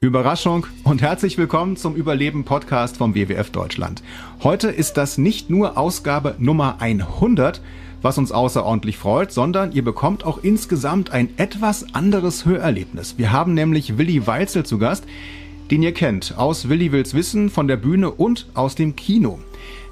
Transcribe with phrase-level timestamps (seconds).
[0.00, 4.04] Überraschung und herzlich willkommen zum Überleben Podcast vom WWF Deutschland.
[4.44, 7.60] Heute ist das nicht nur Ausgabe Nummer 100,
[8.00, 13.18] was uns außerordentlich freut, sondern ihr bekommt auch insgesamt ein etwas anderes Hörerlebnis.
[13.18, 15.02] Wir haben nämlich Willi Weitzel zu Gast,
[15.72, 19.40] den ihr kennt aus Willi will's wissen von der Bühne und aus dem Kino.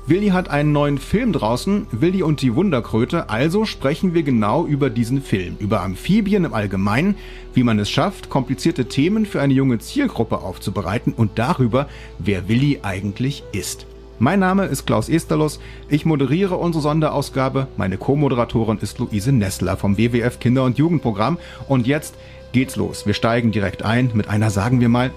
[0.08, 4.88] Willi hat einen neuen Film draußen, Willi und die Wunderkröte, also sprechen wir genau über
[4.88, 7.16] diesen Film, über Amphibien im Allgemeinen,
[7.54, 11.88] wie man es schafft, komplizierte Themen für eine junge Zielgruppe aufzubereiten und darüber,
[12.20, 13.86] wer Willi eigentlich ist.
[14.20, 15.58] Mein Name ist Klaus Esterlos,
[15.88, 21.36] ich moderiere unsere Sonderausgabe, meine Co-Moderatorin ist Luise Nessler vom WWF Kinder- und Jugendprogramm
[21.66, 22.14] und jetzt
[22.52, 23.06] geht's los.
[23.06, 25.10] Wir steigen direkt ein mit einer, sagen wir mal,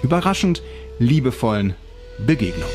[0.00, 0.62] überraschend
[1.00, 1.74] liebevollen
[2.24, 2.70] Begegnung.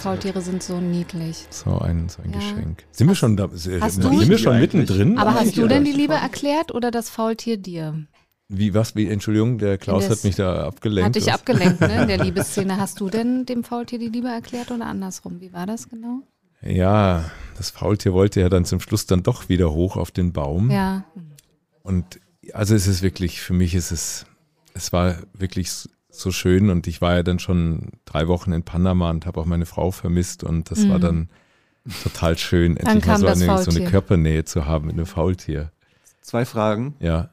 [0.00, 1.46] Faultiere sind so niedlich.
[1.50, 2.38] So ein, so ein Ja.
[2.38, 2.84] Geschenk.
[2.90, 3.48] Sind wir schon da?
[3.52, 5.18] Sind Hast wir du- schon mittendrin?
[5.18, 8.06] Aber hast du denn die Liebe erklärt oder das Faultier dir?
[8.48, 8.96] Wie, was?
[8.96, 11.06] Wie, Entschuldigung, der Klaus Das hat mich da abgelenkt.
[11.06, 11.34] Hat dich Was?
[11.34, 12.02] abgelenkt, ne?
[12.02, 12.78] In der Liebesszene.
[12.78, 15.40] Hast du denn dem Faultier die Liebe erklärt oder andersrum?
[15.40, 16.22] Wie war das genau?
[16.62, 20.70] Ja, das Faultier wollte ja dann zum Schluss dann doch wieder hoch auf den Baum.
[20.70, 21.04] Ja.
[21.82, 22.18] Und
[22.52, 24.26] also es ist wirklich, für mich ist es,
[24.74, 25.70] es war wirklich
[26.10, 29.46] so schön und ich war ja dann schon drei Wochen in Panama und habe auch
[29.46, 31.02] meine Frau vermisst und das war Mhm.
[31.02, 31.28] dann
[32.02, 33.84] total schön, endlich mal so eine, so eine.
[33.90, 35.72] Körpernähe zu haben mit einem Faultier.
[36.20, 36.94] Zwei Fragen.
[37.00, 37.30] Ja.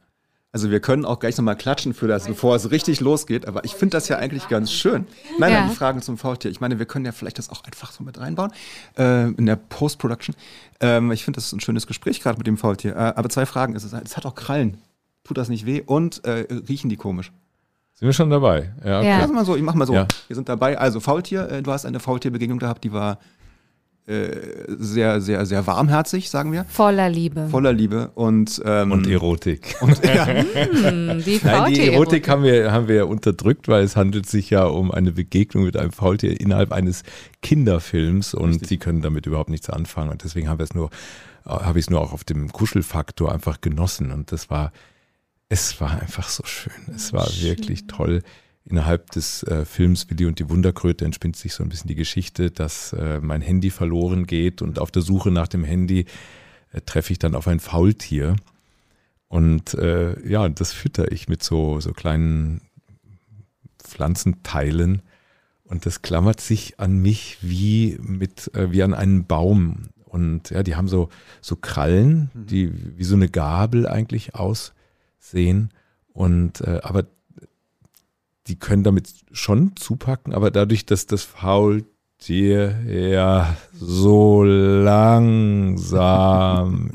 [0.53, 3.73] Also wir können auch gleich nochmal klatschen für das, bevor es richtig losgeht, aber ich
[3.75, 5.05] finde das ja eigentlich ganz schön.
[5.37, 5.59] Nein, Ja.
[5.59, 6.49] nein, die Fragen zum Faultier.
[6.49, 8.51] Ich meine, wir können ja vielleicht das auch einfach so mit reinbauen
[8.97, 10.35] äh, in der Post-Production.
[10.79, 12.93] Ähm, ich finde, das ist ein schönes Gespräch gerade mit dem Faultier.
[12.95, 13.75] Äh, aber zwei Fragen.
[13.75, 14.77] Es, ist, es hat auch Krallen.
[15.25, 15.83] Tut das nicht weh?
[15.85, 17.31] Und äh, riechen die komisch?
[17.99, 18.71] Sind wir schon dabei?
[18.85, 19.07] Ja, okay.
[19.07, 19.19] Ja.
[19.21, 19.93] Lass mal so, ich mach mal so.
[19.95, 20.07] Ja.
[20.27, 20.77] Wir sind dabei.
[20.77, 23.17] Also Faultier, äh, du hast eine Faultierbegegnung gehabt, die war
[24.05, 24.29] äh,
[24.77, 26.63] sehr, sehr, sehr warmherzig, sagen wir.
[26.65, 27.47] Voller Liebe.
[27.49, 29.77] Voller Liebe und, ähm, Und Erotik.
[29.81, 34.29] und ja, Hm, die Nein, die Erotik haben wir, haben wir unterdrückt, weil es handelt
[34.29, 37.01] sich ja um eine Begegnung mit einem Faultier innerhalb eines
[37.41, 40.11] Kinderfilms und sie können damit überhaupt nichts anfangen.
[40.11, 40.91] Und deswegen haben wir es nur,
[41.47, 44.11] äh, habe ich es nur auch auf dem Kuschelfaktor einfach genossen.
[44.11, 44.71] Und das war,
[45.49, 46.93] es war einfach so schön.
[46.93, 48.23] Es war wirklich toll.
[48.65, 52.51] Innerhalb des äh, Films Willi und die Wunderkröte entspinnt sich so ein bisschen die Geschichte,
[52.51, 56.05] dass äh, mein Handy verloren geht und auf der Suche nach dem Handy
[56.73, 58.35] äh, treffe ich dann auf ein Faultier.
[59.29, 62.61] Und äh, ja, das fütter ich mit so, so kleinen
[63.79, 65.01] Pflanzenteilen.
[65.63, 69.89] Und das klammert sich an mich wie mit, äh, wie an einen Baum.
[70.03, 71.09] Und ja, die haben so,
[71.41, 74.35] so Krallen, die wie so eine Gabel eigentlich
[75.19, 75.71] aussehen.
[76.13, 77.05] Und äh, aber
[78.47, 84.43] die können damit schon zupacken, aber dadurch, dass das Faultier ja so
[84.83, 85.73] langsam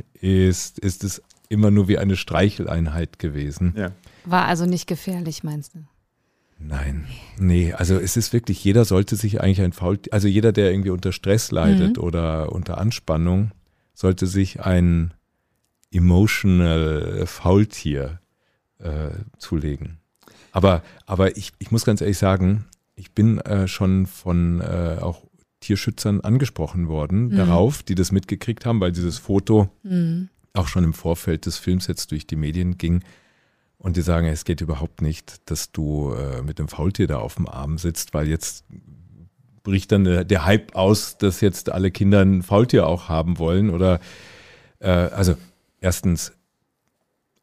[0.21, 3.75] ist, ist es immer nur wie eine Streicheleinheit gewesen.
[3.77, 3.91] ja.
[4.25, 5.81] War also nicht gefährlich, meinst du?
[6.57, 7.09] Nein,
[7.39, 10.91] nee, also es ist wirklich, jeder sollte sich eigentlich ein Faultier, also jeder, der irgendwie
[10.91, 13.51] unter Stress leidet oder unter Anspannung,
[13.95, 15.13] sollte sich ein
[15.93, 18.21] emotional Faultier
[18.79, 19.99] äh, zulegen.
[20.53, 25.23] Aber, aber ich, ich muss ganz ehrlich sagen, ich bin äh, schon von äh, auch
[25.61, 30.29] Tierschützern angesprochen worden darauf, die das mitgekriegt haben, weil dieses Foto Mhm.
[30.55, 33.03] auch schon im Vorfeld des Films jetzt durch die Medien ging.
[33.79, 37.37] Und die sagen, es geht überhaupt nicht, dass du äh, mit dem Faultier da auf
[37.37, 38.65] dem Arm sitzt, weil jetzt
[39.63, 43.71] bricht dann der, der Hype aus, dass jetzt alle Kinder ein Faultier auch haben wollen.
[43.71, 44.01] Oder
[44.81, 45.35] äh, also
[45.83, 46.33] erstens,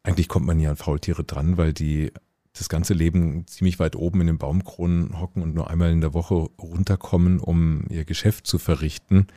[0.01, 2.11] eigentlich kommt man nie an Faultiere dran, weil die
[2.53, 6.13] das ganze Leben ziemlich weit oben in den Baumkronen hocken und nur einmal in der
[6.13, 9.27] Woche runterkommen, um ihr Geschäft zu verrichten,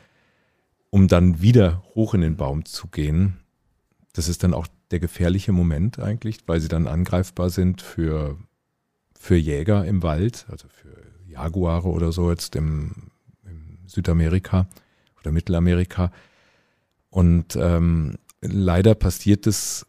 [0.89, 3.37] um dann wieder hoch in den Baum zu gehen.
[4.13, 8.37] Das ist dann auch der gefährliche Moment eigentlich, weil sie dann angreifbar sind für,
[9.19, 10.95] für Jäger im Wald, also für
[11.27, 13.11] Jaguare oder so jetzt im,
[13.43, 14.67] im Südamerika
[15.19, 16.11] oder Mittelamerika.
[17.09, 19.85] Und ähm, leider passiert es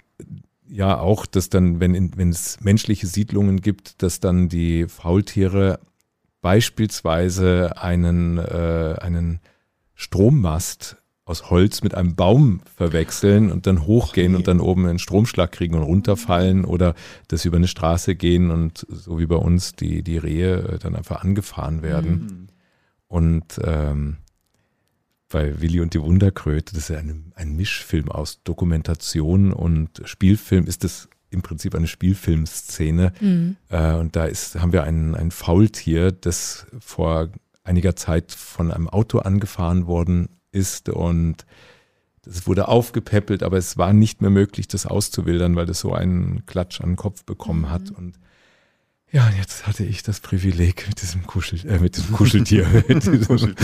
[0.68, 5.80] ja auch, dass dann, wenn, in, wenn es menschliche Siedlungen gibt, dass dann die Faultiere
[6.40, 9.40] beispielsweise einen, äh, einen
[9.94, 10.96] Strommast
[11.26, 15.74] aus Holz mit einem Baum verwechseln und dann hochgehen und dann oben einen Stromschlag kriegen
[15.74, 16.94] und runterfallen oder
[17.28, 20.78] dass sie über eine Straße gehen und so wie bei uns die, die Rehe äh,
[20.78, 22.48] dann einfach angefahren werden.
[23.08, 24.18] Und ähm,
[25.34, 30.64] bei Willi und die Wunderkröte, das ist ja ein, ein Mischfilm aus Dokumentation und Spielfilm,
[30.66, 33.12] ist das im Prinzip eine Spielfilmszene.
[33.20, 33.56] Mhm.
[33.68, 37.30] Äh, und da ist, haben wir ein, ein Faultier, das vor
[37.64, 41.44] einiger Zeit von einem Auto angefahren worden ist und
[42.22, 46.46] das wurde aufgepäppelt, aber es war nicht mehr möglich, das auszuwildern, weil das so einen
[46.46, 47.90] Klatsch an den Kopf bekommen hat.
[47.90, 47.96] Mhm.
[47.96, 48.18] Und
[49.12, 53.54] ja, jetzt hatte ich das Privileg, mit diesem, Kuschel, äh, mit diesem Kuscheltier, mit, diesem,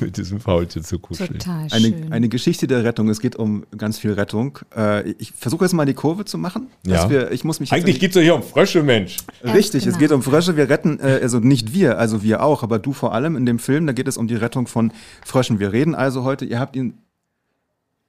[0.00, 1.38] mit diesem Faultier zu kuscheln.
[1.38, 1.94] Total schön.
[1.94, 3.08] Eine, eine Geschichte der Rettung.
[3.08, 4.58] Es geht um ganz viel Rettung.
[4.76, 6.66] Äh, ich versuche jetzt mal die Kurve zu machen.
[6.86, 7.08] Ja.
[7.08, 9.16] Wir, ich muss mich Eigentlich geht es ja hier um Frösche, Mensch.
[9.42, 9.94] Richtig, genau.
[9.94, 10.58] es geht um Frösche.
[10.58, 13.58] Wir retten, äh, also nicht wir, also wir auch, aber du vor allem in dem
[13.58, 14.92] Film, da geht es um die Rettung von
[15.24, 15.58] Fröschen.
[15.58, 16.98] Wir reden also heute, ihr habt ihn,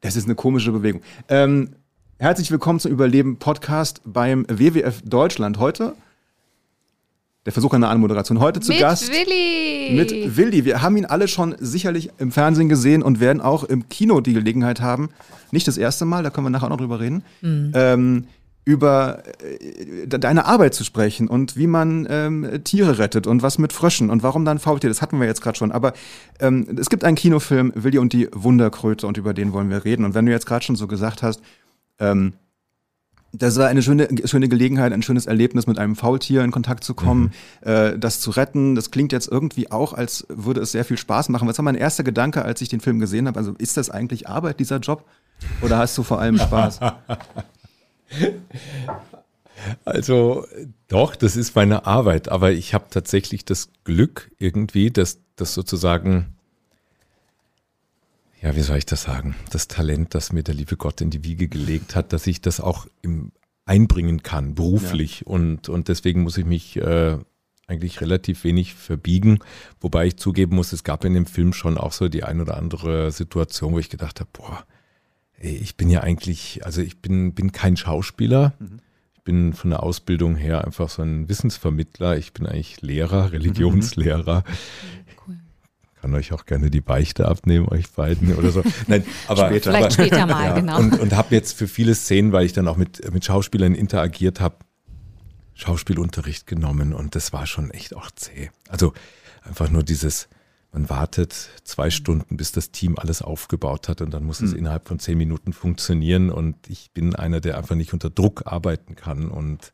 [0.02, 1.00] das ist eine komische Bewegung.
[1.30, 1.76] Ähm,
[2.18, 5.60] herzlich willkommen zum Überleben-Podcast beim WWF Deutschland.
[5.60, 5.96] Heute
[7.46, 8.40] der Versuch einer Anmoderation.
[8.40, 9.96] Heute zu mit Gast Willi.
[9.96, 10.66] mit Willi.
[10.66, 14.34] Wir haben ihn alle schon sicherlich im Fernsehen gesehen und werden auch im Kino die
[14.34, 15.10] Gelegenheit haben,
[15.52, 17.72] nicht das erste Mal, da können wir nachher auch noch drüber reden, mhm.
[17.74, 18.28] ähm,
[18.66, 23.72] über äh, deine Arbeit zu sprechen und wie man ähm, Tiere rettet und was mit
[23.72, 25.72] Fröschen und warum dann Faultier, das hatten wir jetzt gerade schon.
[25.72, 25.94] Aber
[26.40, 30.04] ähm, es gibt einen Kinofilm, Willi und die Wunderkröte und über den wollen wir reden.
[30.04, 31.42] Und wenn du jetzt gerade schon so gesagt hast,
[32.00, 32.34] ähm,
[33.32, 36.94] das war eine schöne, schöne Gelegenheit, ein schönes Erlebnis, mit einem Faultier in Kontakt zu
[36.94, 37.32] kommen,
[37.64, 37.70] mhm.
[37.70, 38.76] äh, das zu retten.
[38.76, 41.48] Das klingt jetzt irgendwie auch, als würde es sehr viel Spaß machen.
[41.48, 43.38] Was war mein erster Gedanke, als ich den Film gesehen habe?
[43.38, 45.06] Also ist das eigentlich Arbeit, dieser Job?
[45.62, 46.80] Oder hast du vor allem Spaß?
[49.84, 50.46] Also
[50.88, 56.38] doch, das ist meine Arbeit, aber ich habe tatsächlich das Glück irgendwie, dass das sozusagen
[58.42, 59.36] ja, wie soll ich das sagen?
[59.52, 62.60] Das Talent, das mir der liebe Gott in die Wiege gelegt hat, dass ich das
[62.60, 63.32] auch im,
[63.66, 65.22] einbringen kann, beruflich.
[65.22, 65.28] Ja.
[65.28, 67.18] Und, und deswegen muss ich mich äh,
[67.68, 69.40] eigentlich relativ wenig verbiegen.
[69.80, 72.58] Wobei ich zugeben muss, es gab in dem Film schon auch so die ein oder
[72.58, 74.66] andere Situation, wo ich gedacht habe, boah,
[75.38, 78.54] ey, ich bin ja eigentlich, also ich bin, bin kein Schauspieler.
[78.60, 78.80] Mhm.
[79.14, 82.18] Ich bin von der Ausbildung her einfach so ein Wissensvermittler.
[82.18, 84.44] Ich bin eigentlich Lehrer, Religionslehrer.
[86.02, 88.64] Kann euch auch gerne die Beichte abnehmen, euch beiden oder so.
[88.88, 89.72] Nein, aber später.
[89.72, 90.54] vielleicht später mal, ja.
[90.54, 90.80] genau.
[90.80, 94.40] Und, und habe jetzt für viele Szenen, weil ich dann auch mit, mit Schauspielern interagiert
[94.40, 94.58] habe,
[95.56, 98.50] Schauspielunterricht genommen und das war schon echt auch zäh.
[98.70, 98.94] Also
[99.44, 100.30] einfach nur dieses,
[100.72, 104.48] man wartet zwei Stunden, bis das Team alles aufgebaut hat und dann muss mhm.
[104.48, 104.60] es hm.
[104.60, 108.96] innerhalb von zehn Minuten funktionieren und ich bin einer, der einfach nicht unter Druck arbeiten
[108.96, 109.74] kann und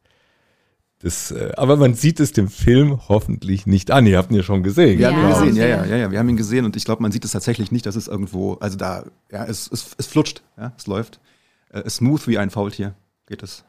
[1.00, 4.06] das, äh, aber man sieht es dem Film hoffentlich nicht an.
[4.06, 4.98] Ihr habt ihn ja schon gesehen.
[4.98, 6.12] Wir ja, haben ihn gesehen, ja, ja, ja, ja.
[6.12, 8.54] Wir haben ihn gesehen und ich glaube, man sieht es tatsächlich nicht, dass es irgendwo,
[8.56, 11.20] also da, ja, es, es, es flutscht, ja, es läuft.
[11.70, 12.96] Äh, smooth wie ein Faultier
[13.28, 13.66] geht es.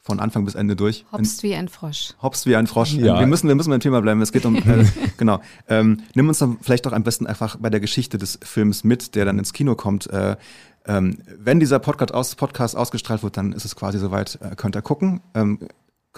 [0.00, 1.04] Von Anfang bis Ende durch.
[1.12, 2.14] Hopst wie ein Frosch.
[2.22, 2.94] Hopst wie ein Frosch.
[2.94, 3.18] Ja.
[3.18, 4.22] Wir müssen, wir müssen beim Thema bleiben.
[4.22, 4.86] Es geht um, äh,
[5.18, 5.42] genau.
[5.68, 9.16] Ähm, nimm uns dann vielleicht doch am besten einfach bei der Geschichte des Films mit,
[9.16, 10.08] der dann ins Kino kommt.
[10.08, 10.36] Äh,
[10.86, 14.76] ähm, wenn dieser Podcast, aus, Podcast ausgestrahlt wird, dann ist es quasi soweit, äh, könnt
[14.76, 15.20] ihr gucken.
[15.34, 15.58] Ähm,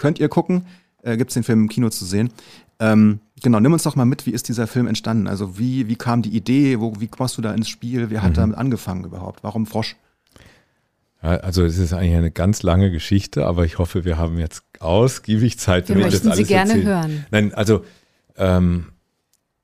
[0.01, 0.65] könnt ihr gucken.
[1.03, 2.31] Äh, Gibt es den Film im Kino zu sehen.
[2.79, 5.27] Ähm, genau, nimm uns doch mal mit, wie ist dieser Film entstanden?
[5.27, 6.79] Also wie, wie kam die Idee?
[6.79, 8.09] Wo, wie kommst du da ins Spiel?
[8.09, 8.35] Wer hat mhm.
[8.35, 9.43] damit angefangen überhaupt?
[9.43, 9.95] Warum Frosch?
[11.21, 14.63] Ja, also es ist eigentlich eine ganz lange Geschichte, aber ich hoffe, wir haben jetzt
[14.79, 15.87] ausgiebig Zeit.
[15.87, 16.87] Wir möchten das Sie gerne erzählen.
[16.87, 17.25] hören.
[17.29, 17.85] Nein, also
[18.37, 18.87] ähm,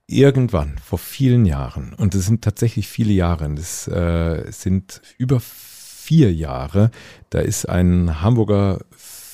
[0.05, 6.31] irgendwann vor vielen Jahren, und es sind tatsächlich viele Jahre, das äh, sind über vier
[6.31, 6.91] Jahre,
[7.31, 8.79] da ist ein Hamburger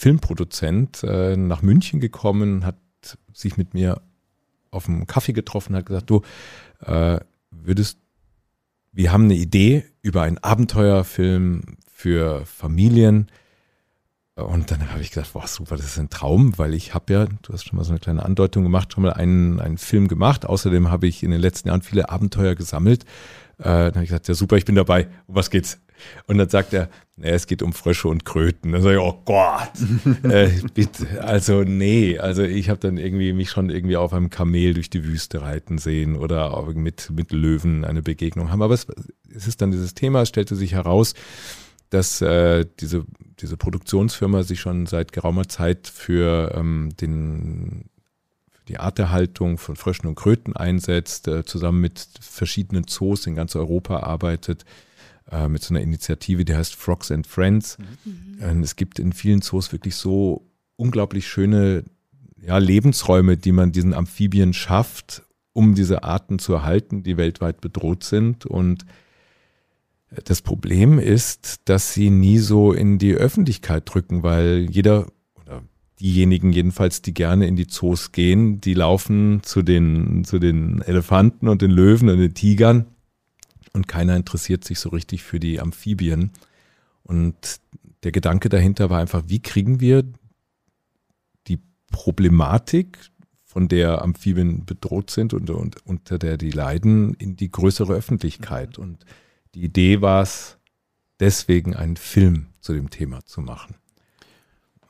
[0.04, 2.76] Filmproduzent äh, nach München gekommen, hat
[3.32, 4.02] sich mit mir
[4.70, 6.24] auf einen Kaffee getroffen, hat gesagt, du
[6.86, 7.22] äh,
[7.52, 8.00] würdest,
[8.92, 13.28] wir haben eine Idee über einen Abenteuerfilm für Familien.
[14.36, 17.26] Und dann habe ich gedacht, boah, super, das ist ein Traum, weil ich habe ja,
[17.26, 20.46] du hast schon mal so eine kleine Andeutung gemacht, schon mal einen, einen Film gemacht.
[20.46, 23.04] Außerdem habe ich in den letzten Jahren viele Abenteuer gesammelt.
[23.58, 25.08] Äh, dann habe ich gesagt, ja super, ich bin dabei.
[25.28, 25.80] Um was geht's?
[26.28, 26.90] Und dann sagt er,
[27.22, 28.72] es geht um Frösche und Kröten.
[28.72, 29.72] Dann sage ich, oh Gott,
[30.24, 34.74] äh, bitte, also nee, also ich habe dann irgendwie mich schon irgendwie auf einem Kamel
[34.74, 38.64] durch die Wüste reiten sehen oder mit, mit Löwen eine Begegnung haben.
[38.64, 38.88] Aber es,
[39.34, 41.14] es ist dann dieses Thema, es stellte sich heraus,
[41.92, 43.06] dass äh, diese,
[43.40, 47.90] diese Produktionsfirma sich schon seit geraumer Zeit für ähm, den
[48.70, 54.00] die Arterhaltung von Fröschen und Kröten einsetzt, äh, zusammen mit verschiedenen Zoos in ganz Europa
[54.00, 54.64] arbeitet
[55.32, 57.78] äh, mit so einer Initiative, die heißt Frogs and Friends.
[57.78, 58.38] Mhm.
[58.42, 61.84] Ähm, es gibt in vielen Zoos wirklich so unglaublich schöne
[62.42, 68.04] ja, Lebensräume, die man diesen Amphibien schafft, um diese Arten zu erhalten, die weltweit bedroht
[68.04, 68.46] sind.
[68.46, 68.86] Und
[70.26, 75.08] das Problem ist, dass sie nie so in die Öffentlichkeit drücken, weil jeder
[75.42, 75.64] oder
[76.00, 81.48] diejenigen jedenfalls, die gerne in die Zoos gehen, die laufen zu den, zu den Elefanten
[81.48, 82.88] und den Löwen und den Tigern
[83.74, 86.32] und keiner interessiert sich so richtig für die Amphibien.
[87.04, 87.60] Und
[88.04, 90.04] der Gedanke dahinter war einfach, wie kriegen wir
[91.48, 91.60] die
[91.92, 92.98] Problematik
[93.44, 98.78] von der Amphibien bedroht sind und, und unter der die leiden, in die größere Öffentlichkeit.
[98.78, 98.84] Mhm.
[98.84, 99.06] Und
[99.54, 100.58] die Idee war es,
[101.20, 103.76] deswegen einen Film zu dem Thema zu machen.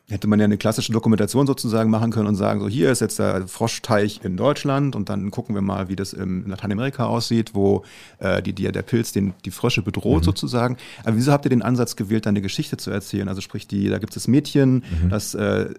[0.09, 3.19] Hätte man ja eine klassische Dokumentation sozusagen machen können und sagen, so hier ist jetzt
[3.19, 7.83] der Froschteich in Deutschland und dann gucken wir mal, wie das in Lateinamerika aussieht, wo
[8.19, 10.25] äh, die, die, der Pilz den, die Frösche bedroht Mhm.
[10.25, 10.77] sozusagen.
[11.05, 13.29] Aber wieso habt ihr den Ansatz gewählt, dann eine Geschichte zu erzählen?
[13.29, 15.09] Also sprich, die, da gibt es das Mädchen, Mhm.
[15.09, 15.69] das äh,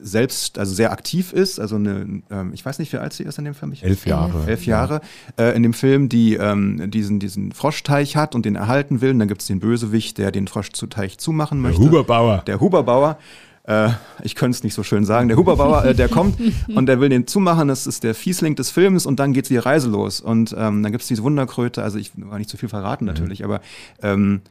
[0.00, 3.38] selbst, also sehr aktiv ist, also eine, ähm, ich weiß nicht, wie alt sie ist
[3.38, 3.72] in dem Film.
[3.72, 4.46] Ich, Elf Jahre.
[4.48, 5.00] elf Jahre,
[5.36, 9.10] äh, in dem Film, die ähm, diesen, diesen Froschteich hat und den erhalten will.
[9.10, 11.82] Und dann gibt es den Bösewicht, der den Froschteich zumachen Der möchte.
[11.84, 12.42] Huberbauer.
[12.46, 13.18] Der Huberbauer.
[13.64, 13.90] Äh,
[14.22, 15.28] ich könnte es nicht so schön sagen.
[15.28, 16.38] Der Huberbauer, äh, der kommt
[16.74, 17.68] und der will den zumachen.
[17.68, 20.20] Das ist der Fiesling des Films und dann geht's die Reise los.
[20.20, 21.82] Und ähm, dann gibt's diese Wunderkröte.
[21.82, 23.60] Also ich will nicht zu viel verraten natürlich, aber
[24.02, 24.42] ähm,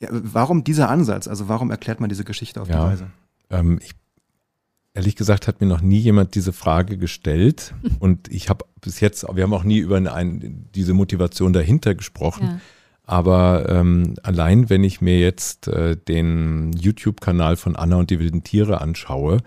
[0.00, 1.26] ja, warum dieser Ansatz?
[1.28, 2.76] Also warum erklärt man diese Geschichte auf Ja.
[2.86, 3.06] die Weise?
[3.50, 3.92] Ähm, ich,
[4.94, 9.26] ehrlich gesagt hat mir noch nie jemand diese Frage gestellt und ich habe bis jetzt,
[9.34, 12.46] wir haben auch nie über ein, diese Motivation dahinter gesprochen.
[12.46, 12.60] Ja.
[13.10, 18.44] Aber ähm, allein, wenn ich mir jetzt äh, den YouTube-Kanal von Anna und die wilden
[18.44, 19.38] Tiere anschaue,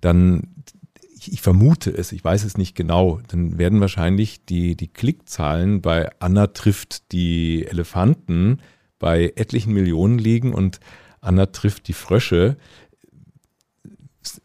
[0.00, 0.54] dann,
[1.14, 5.82] ich, ich vermute es, ich weiß es nicht genau, dann werden wahrscheinlich die, die Klickzahlen
[5.82, 8.62] bei Anna trifft die Elefanten
[8.98, 10.80] bei etlichen Millionen liegen und
[11.20, 12.56] Anna trifft die Frösche.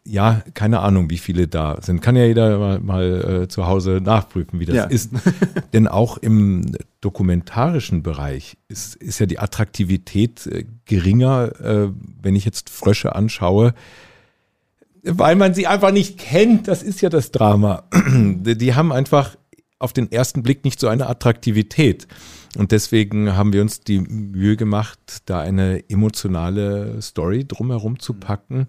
[0.08, 2.00] Ja, keine Ahnung, wie viele da sind.
[2.00, 4.84] Kann ja jeder mal, mal äh, zu Hause nachprüfen, wie das Ja.
[4.84, 5.10] ist.
[5.72, 6.64] Denn auch im
[7.00, 11.88] dokumentarischen Bereich ist, ist ja die Attraktivität äh, geringer, äh,
[12.22, 13.74] wenn ich jetzt Frösche anschaue,
[15.02, 16.68] weil man sie einfach nicht kennt.
[16.68, 17.84] Das ist ja das Drama.
[18.12, 19.36] Die die haben einfach
[19.78, 22.08] auf den ersten Blick nicht so eine Attraktivität.
[22.56, 28.66] Und deswegen haben wir uns die Mühe gemacht, da eine emotionale Story drumherum zu packen,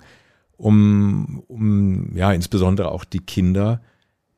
[0.60, 3.82] um, um ja insbesondere auch die Kinder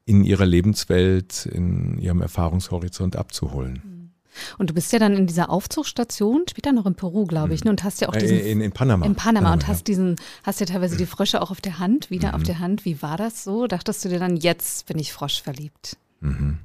[0.06, 4.13] in ihrer Lebenswelt, in ihrem Erfahrungshorizont abzuholen.
[4.58, 7.70] Und du bist ja dann in dieser Aufzugsstation, später noch in Peru, glaube ich, ne?
[7.70, 9.06] und hast ja auch diesen Äh, in, in Panama.
[9.06, 9.68] in Panama und ja.
[9.68, 12.36] hast diesen, hast ja teilweise die Frösche auch auf der Hand, wieder Mhm.
[12.36, 12.86] auf der Hand.
[12.86, 13.68] Wie war das so?
[13.68, 15.98] Dachtest du dir dann, jetzt bin ich Frosch verliebt?
[16.22, 16.60] Mhm.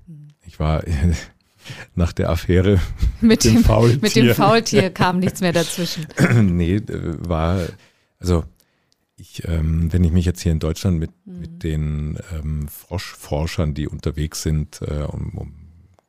[0.47, 0.85] Ich war
[1.97, 2.81] nach der Affäre
[3.21, 3.99] Mit dem dem, Faultier.
[4.01, 6.07] mit dem Faultier kam nichts mehr dazwischen.
[6.43, 7.59] nee, äh, war,
[8.21, 8.45] also
[9.17, 13.89] ich, ähm, wenn ich mich jetzt hier in Deutschland mit, mit den ähm, Froschforschern, die
[13.89, 15.55] unterwegs sind, äh, um, um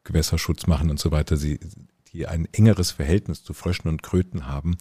[0.04, 1.60] Gewässerschutz machen und so weiter, sie,
[2.12, 4.78] die ein engeres Verhältnis zu Fröschen und Kröten haben,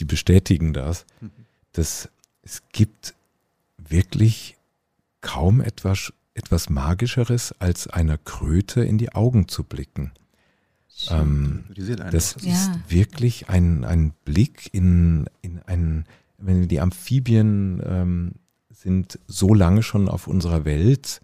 [0.00, 1.06] die bestätigen das,
[1.72, 2.08] dass
[2.42, 3.14] es gibt
[3.76, 4.56] wirklich
[5.20, 10.12] kaum etwas, etwas Magischeres, als einer Kröte in die Augen zu blicken.
[11.10, 11.64] Ähm,
[12.10, 12.42] das doch.
[12.42, 12.52] Ja.
[12.52, 16.06] ist wirklich ein, ein Blick in, in einen,
[16.38, 18.32] wenn die Amphibien ähm,
[18.70, 21.20] sind so lange schon auf unserer Welt,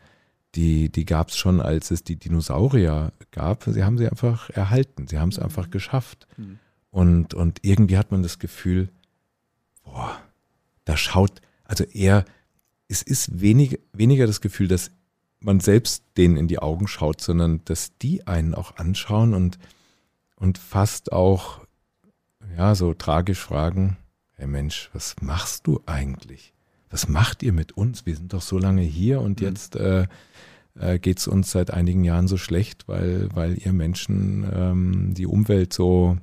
[0.55, 3.65] die, die gab es schon, als es die Dinosaurier gab.
[3.65, 6.27] Sie haben sie einfach erhalten, sie haben es einfach geschafft.
[6.37, 6.59] Mhm.
[6.91, 8.91] Und, und irgendwie hat man das Gefühl,
[9.83, 10.21] boah,
[10.85, 12.25] da schaut, also eher,
[12.89, 14.91] es ist wenig, weniger das Gefühl, dass
[15.41, 19.59] man selbst denen in die Augen schaut, sondern dass die einen auch anschauen und,
[20.37, 21.61] und fast auch,
[22.57, 23.97] ja, so tragisch fragen,
[24.43, 26.53] hey Mensch, was machst du eigentlich?
[26.91, 28.07] Was macht ihr mit uns?
[28.07, 29.47] Wir sind doch so lange hier und Mhm.
[29.47, 30.09] jetzt äh,
[30.75, 35.27] äh, geht es uns seit einigen Jahren so schlecht, weil, weil ihr Menschen ähm, die
[35.27, 36.19] Umwelt so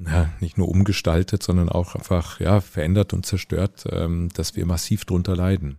[0.00, 5.04] ja, nicht nur umgestaltet, sondern auch einfach ja, verändert und zerstört, ähm, dass wir massiv
[5.04, 5.78] drunter leiden.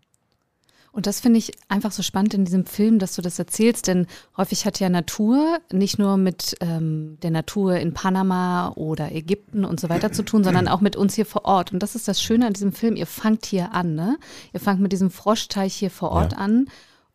[0.96, 4.08] Und das finde ich einfach so spannend in diesem Film, dass du das erzählst, denn
[4.38, 9.78] häufig hat ja Natur nicht nur mit ähm, der Natur in Panama oder Ägypten und
[9.78, 11.74] so weiter zu tun, sondern auch mit uns hier vor Ort.
[11.74, 14.18] Und das ist das Schöne an diesem Film, ihr fangt hier an, ne?
[14.54, 16.38] Ihr fangt mit diesem Froschteich hier vor Ort Ja.
[16.38, 16.68] an,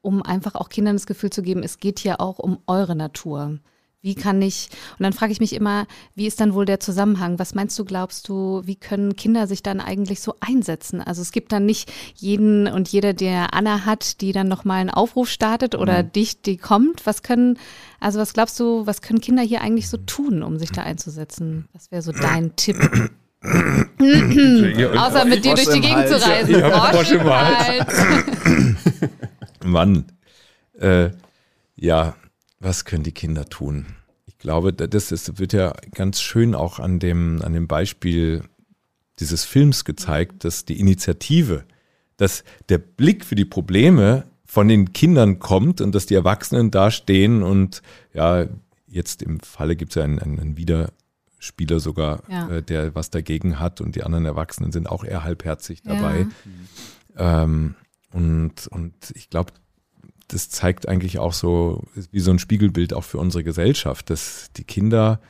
[0.03, 3.61] um einfach auch Kindern das Gefühl zu geben, es geht hier auch um eure Natur.
[4.03, 7.39] Wie kann ich, und dann frage ich mich immer, wie ist dann wohl der Zusammenhang?
[7.39, 11.03] Was meinst du, glaubst du, wie können Kinder sich dann eigentlich so einsetzen?
[11.03, 14.89] Also es gibt dann nicht jeden und jeder, der Anna hat, die dann nochmal einen
[14.89, 17.05] Aufruf startet oder dich, die kommt.
[17.05, 17.59] Was können,
[18.01, 21.69] also was glaubst du, was können Kinder hier eigentlich so tun, um sich da einzusetzen?
[21.75, 22.79] Was wäre so dein Tipp?
[23.43, 26.59] Außer mit dir Frosch durch die Gegend zu reisen.
[26.59, 28.05] Ja, Frosch Frosch Hals.
[29.63, 30.07] Mann,
[30.79, 31.11] äh,
[31.77, 32.15] ja,
[32.61, 33.87] was können die Kinder tun?
[34.27, 38.43] Ich glaube, das ist, wird ja ganz schön auch an dem, an dem Beispiel
[39.19, 41.65] dieses Films gezeigt, dass die Initiative,
[42.17, 46.91] dass der Blick für die Probleme von den Kindern kommt und dass die Erwachsenen da
[46.91, 47.83] stehen und
[48.15, 48.47] ja,
[48.87, 52.49] jetzt im Falle gibt es ja einen, einen, Widerspieler sogar, Ja.
[52.49, 55.95] äh, der was dagegen hat und die anderen Erwachsenen sind auch eher halbherzig Ja.
[55.95, 56.27] dabei.
[57.17, 57.75] Ähm,
[58.13, 59.53] Und, und ich glaube,
[60.33, 64.65] das zeigt eigentlich auch so, wie so ein Spiegelbild auch für unsere Gesellschaft, dass die
[64.65, 65.21] Kinder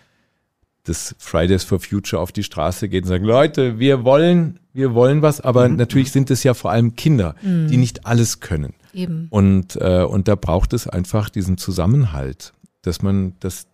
[0.87, 5.23] des Fridays for Future auf die Straße gehen und sagen, Leute, wir wollen, wir wollen
[5.23, 5.77] was, aber mhm.
[5.77, 7.69] natürlich sind es ja vor allem Kinder, mhm.
[7.69, 8.75] die nicht alles können.
[8.93, 9.29] Eben.
[9.31, 12.53] Und, äh, und da braucht es einfach diesen Zusammenhalt,
[12.83, 13.67] dass man, dass,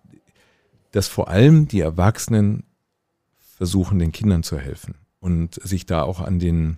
[0.90, 2.64] dass vor allem die Erwachsenen
[3.56, 6.76] versuchen, den Kindern zu helfen und sich da auch an den,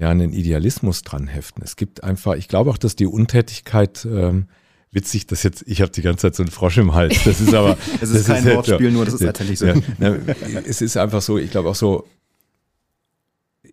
[0.00, 1.62] ja, den Idealismus dran heften.
[1.62, 4.46] Es gibt einfach, ich glaube auch, dass die Untätigkeit, ähm,
[4.90, 7.22] witzig, dass jetzt, ich habe die ganze Zeit so einen Frosch im Hals.
[7.24, 7.76] Das ist aber.
[8.00, 9.66] es ist kein ist Wortspiel, ja, nur das ist tatsächlich so.
[9.66, 10.16] Ja, na,
[10.64, 12.08] es ist einfach so, ich glaube auch so,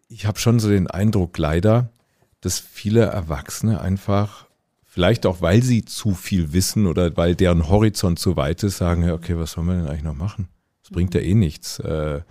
[0.10, 1.90] ich habe schon so den Eindruck leider,
[2.42, 4.48] dass viele Erwachsene einfach,
[4.86, 9.04] vielleicht auch weil sie zu viel wissen oder weil deren Horizont zu weit ist, sagen,
[9.04, 10.50] ja, okay, was sollen wir denn eigentlich noch machen?
[10.84, 11.80] Das bringt ja eh nichts.
[11.80, 12.22] Äh,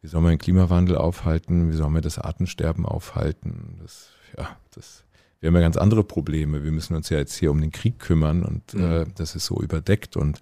[0.00, 1.70] wie soll man den Klimawandel aufhalten?
[1.70, 3.78] Wie soll man das Artensterben aufhalten?
[3.82, 5.04] Das, ja, das
[5.40, 6.64] wir haben ja ganz andere Probleme.
[6.64, 8.84] Wir müssen uns ja jetzt hier um den Krieg kümmern und mhm.
[8.84, 10.40] äh, das ist so überdeckt und,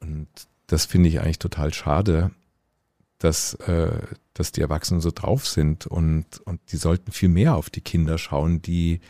[0.00, 0.28] und
[0.66, 2.30] das finde ich eigentlich total schade,
[3.18, 4.00] dass, äh,
[4.32, 8.16] dass die Erwachsenen so drauf sind und, und die sollten viel mehr auf die Kinder
[8.16, 9.00] schauen, die,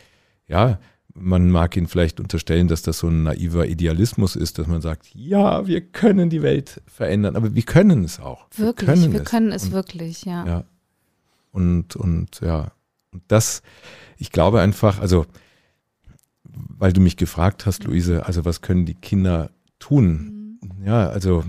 [0.47, 0.79] ja,
[1.15, 5.07] man mag ihnen vielleicht unterstellen, dass das so ein naiver Idealismus ist, dass man sagt,
[5.15, 8.47] ja, wir können die Welt verändern, aber wir können es auch.
[8.55, 10.45] Wirklich, wir können wir es, können es und, wirklich, ja.
[10.45, 10.63] ja.
[11.51, 12.73] Und, und ja,
[13.11, 13.61] und das,
[14.17, 15.25] ich glaube einfach, also,
[16.43, 20.59] weil du mich gefragt hast, Luise, also was können die Kinder tun?
[20.61, 20.85] Mhm.
[20.85, 21.45] Ja, also,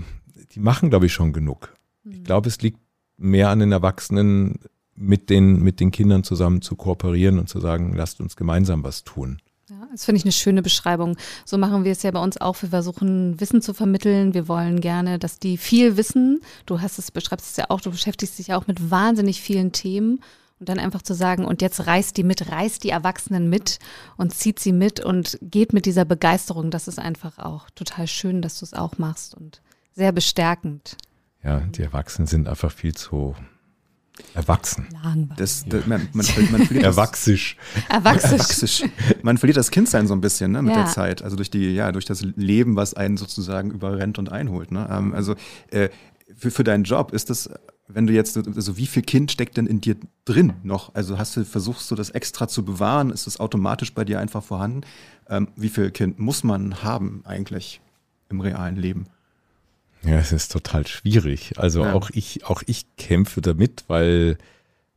[0.53, 1.75] die machen, glaube ich, schon genug.
[2.03, 2.11] Mhm.
[2.13, 2.79] Ich glaube, es liegt
[3.17, 4.59] mehr an den Erwachsenen,
[4.95, 9.03] mit den, mit den Kindern zusammen zu kooperieren und zu sagen, lasst uns gemeinsam was
[9.03, 9.39] tun.
[9.97, 11.17] Das finde ich eine schöne Beschreibung.
[11.43, 12.61] So machen wir es ja bei uns auch.
[12.61, 14.35] Wir versuchen Wissen zu vermitteln.
[14.35, 16.41] Wir wollen gerne, dass die viel wissen.
[16.67, 19.71] Du hast es, beschreibst es ja auch, du beschäftigst dich ja auch mit wahnsinnig vielen
[19.71, 20.21] Themen.
[20.59, 23.79] Und dann einfach zu sagen, und jetzt reißt die mit, reißt die Erwachsenen mit
[24.17, 26.69] und zieht sie mit und geht mit dieser Begeisterung.
[26.69, 29.61] Das ist einfach auch total schön, dass du es auch machst und
[29.93, 30.95] sehr bestärkend.
[31.43, 33.35] Ja, die Erwachsenen sind einfach viel zu
[34.33, 34.87] erwachsen.
[35.37, 37.57] Das, das, man, man, man verliert Erwachsisch.
[37.89, 38.83] Erwachsisch.
[39.21, 40.83] Man verliert das Kindsein so ein bisschen ne, mit ja.
[40.83, 41.21] der Zeit.
[41.21, 44.71] Also durch die, ja, durch das Leben, was einen sozusagen überrennt und einholt.
[44.71, 44.87] Ne?
[44.89, 45.35] Ähm, also
[45.71, 45.89] äh,
[46.35, 47.49] für, für deinen Job ist das
[47.87, 50.93] wenn du jetzt, also wie viel Kind steckt denn in dir drin noch?
[50.93, 53.11] Also hast du, versuchst du das extra zu bewahren?
[53.11, 54.81] Ist das automatisch bei dir einfach vorhanden?
[55.29, 57.81] Ähm, wie viel Kind muss man haben eigentlich
[58.29, 59.07] im realen Leben?
[60.03, 61.53] Ja, es ist total schwierig.
[61.57, 61.93] Also ja.
[61.93, 64.37] auch ich, auch ich kämpfe damit, weil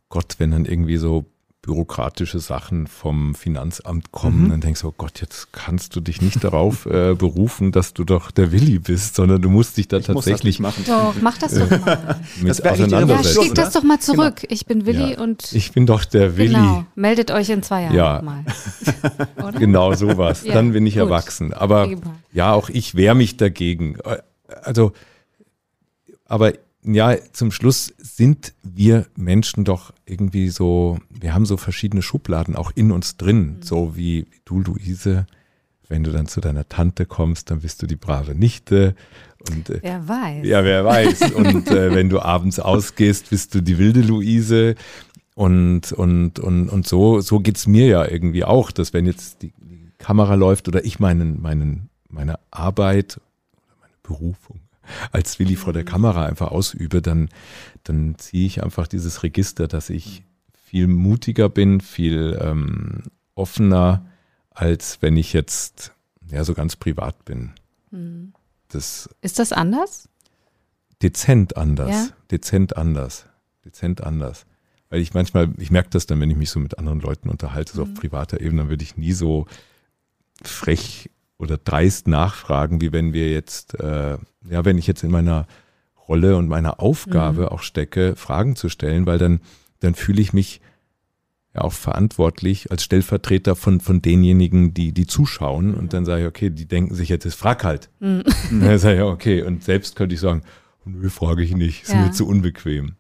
[0.09, 1.27] Gott, wenn dann irgendwie so
[1.63, 4.51] bürokratische Sachen vom Finanzamt kommen, mhm.
[4.51, 8.05] dann denkst du, oh Gott, jetzt kannst du dich nicht darauf äh, berufen, dass du
[8.05, 10.85] doch der Willi bist, sondern du musst dich da ich tatsächlich machen.
[10.87, 12.19] Doch, mach das doch mal.
[12.41, 13.37] mit das auseinandersetzen.
[13.37, 14.37] Ja, schick das doch mal zurück.
[14.37, 14.53] Genau.
[14.53, 15.21] Ich bin Willi ja.
[15.21, 16.55] und ich bin doch der Willi.
[16.55, 16.87] Genau.
[16.95, 18.23] Meldet euch in zwei Jahren ja.
[18.23, 18.45] mal.
[19.59, 20.45] genau sowas.
[20.45, 21.03] ja, dann bin ich gut.
[21.03, 21.53] erwachsen.
[21.53, 21.89] Aber
[22.33, 23.99] ja, auch ich wehre mich dagegen.
[24.63, 24.93] Also,
[26.27, 32.57] aber ja, zum Schluss sind wir Menschen doch irgendwie so, wir haben so verschiedene Schubladen
[32.57, 33.63] auch in uns drin, mhm.
[33.63, 35.27] so wie du, Luise.
[35.89, 38.95] Wenn du dann zu deiner Tante kommst, dann bist du die brave Nichte.
[39.51, 40.47] Und, äh, wer weiß.
[40.47, 41.33] Ja, wer weiß.
[41.35, 44.77] Und äh, wenn du abends ausgehst, bist du die wilde Luise.
[45.35, 49.53] Und, und, und, und so, so geht's mir ja irgendwie auch, dass wenn jetzt die,
[50.01, 53.21] Kamera läuft oder ich meinen, meinen, meine Arbeit
[54.11, 54.61] Berufung
[55.13, 57.29] als Willi vor der Kamera einfach ausübe, dann,
[57.85, 63.03] dann ziehe ich einfach dieses Register, dass ich viel mutiger bin, viel ähm,
[63.35, 64.05] offener,
[64.51, 65.93] als wenn ich jetzt
[66.29, 67.53] ja so ganz privat bin.
[67.91, 68.33] Hm.
[68.69, 70.09] Das Ist das anders?
[71.03, 71.91] Dezent anders.
[71.91, 72.09] Ja?
[72.31, 73.27] Dezent anders.
[73.65, 74.47] Dezent anders.
[74.91, 77.73] Weil ich manchmal, ich merke das dann, wenn ich mich so mit anderen Leuten unterhalte,
[77.73, 77.93] so mhm.
[77.93, 79.47] auf privater Ebene, dann würde ich nie so
[80.43, 85.47] frech oder dreist nachfragen, wie wenn wir jetzt, äh, ja, wenn ich jetzt in meiner
[86.07, 87.49] Rolle und meiner Aufgabe mhm.
[87.49, 89.41] auch stecke, Fragen zu stellen, weil dann,
[89.81, 90.61] dann fühle ich mich
[91.55, 95.75] ja auch verantwortlich als Stellvertreter von, von denjenigen, die, die zuschauen.
[95.75, 97.89] Und dann sage ich, okay, die denken sich jetzt, es frag halt.
[98.01, 98.23] Mhm.
[98.51, 100.43] Dann sage ich, okay, und selbst könnte ich sagen,
[100.85, 102.05] nö, frage ich nicht, ist ja.
[102.05, 102.97] mir zu unbequem.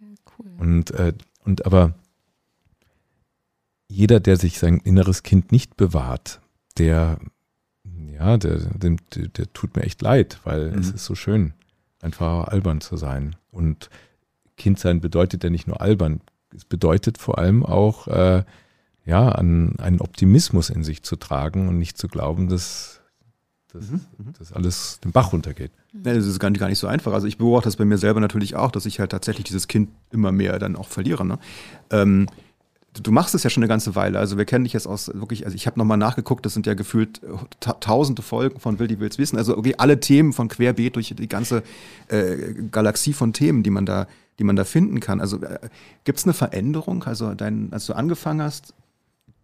[0.00, 0.06] Ja,
[0.38, 0.50] cool.
[0.58, 1.12] Und, äh,
[1.44, 1.94] und aber
[3.88, 6.40] jeder, der sich sein inneres Kind nicht bewahrt,
[6.76, 7.18] der
[8.12, 10.78] ja, der, der, der tut mir echt leid, weil mhm.
[10.78, 11.54] es ist so schön,
[12.00, 13.36] einfach albern zu sein.
[13.50, 13.90] Und
[14.56, 16.20] Kindsein bedeutet ja nicht nur albern,
[16.54, 18.44] es bedeutet vor allem auch, äh,
[19.04, 23.00] ja, an einen Optimismus in sich zu tragen und nicht zu glauben, dass,
[23.72, 24.00] dass, mhm.
[24.18, 24.32] mhm.
[24.38, 25.70] dass alles den Bach runtergeht.
[26.04, 27.12] Ja, das ist gar nicht, gar nicht so einfach.
[27.12, 29.90] Also ich beobachte das bei mir selber natürlich auch, dass ich halt tatsächlich dieses Kind
[30.10, 31.24] immer mehr dann auch verliere.
[31.24, 31.38] Ne?
[31.90, 32.26] Ähm,
[33.02, 34.18] du machst es ja schon eine ganze Weile.
[34.18, 36.74] Also wir kennen dich jetzt aus wirklich, also ich habe nochmal nachgeguckt, das sind ja
[36.74, 37.20] gefühlt
[37.60, 39.36] ta tausende Folgen von Will die Wills wissen.
[39.36, 41.62] Also okay, alle Themen von querbeet durch die ganze
[42.08, 44.06] äh, Galaxie von Themen, die man da,
[44.38, 45.20] die man da finden kann.
[45.20, 45.58] Also äh,
[46.04, 47.04] gibt es eine Veränderung?
[47.04, 48.74] Also dein, als du angefangen hast,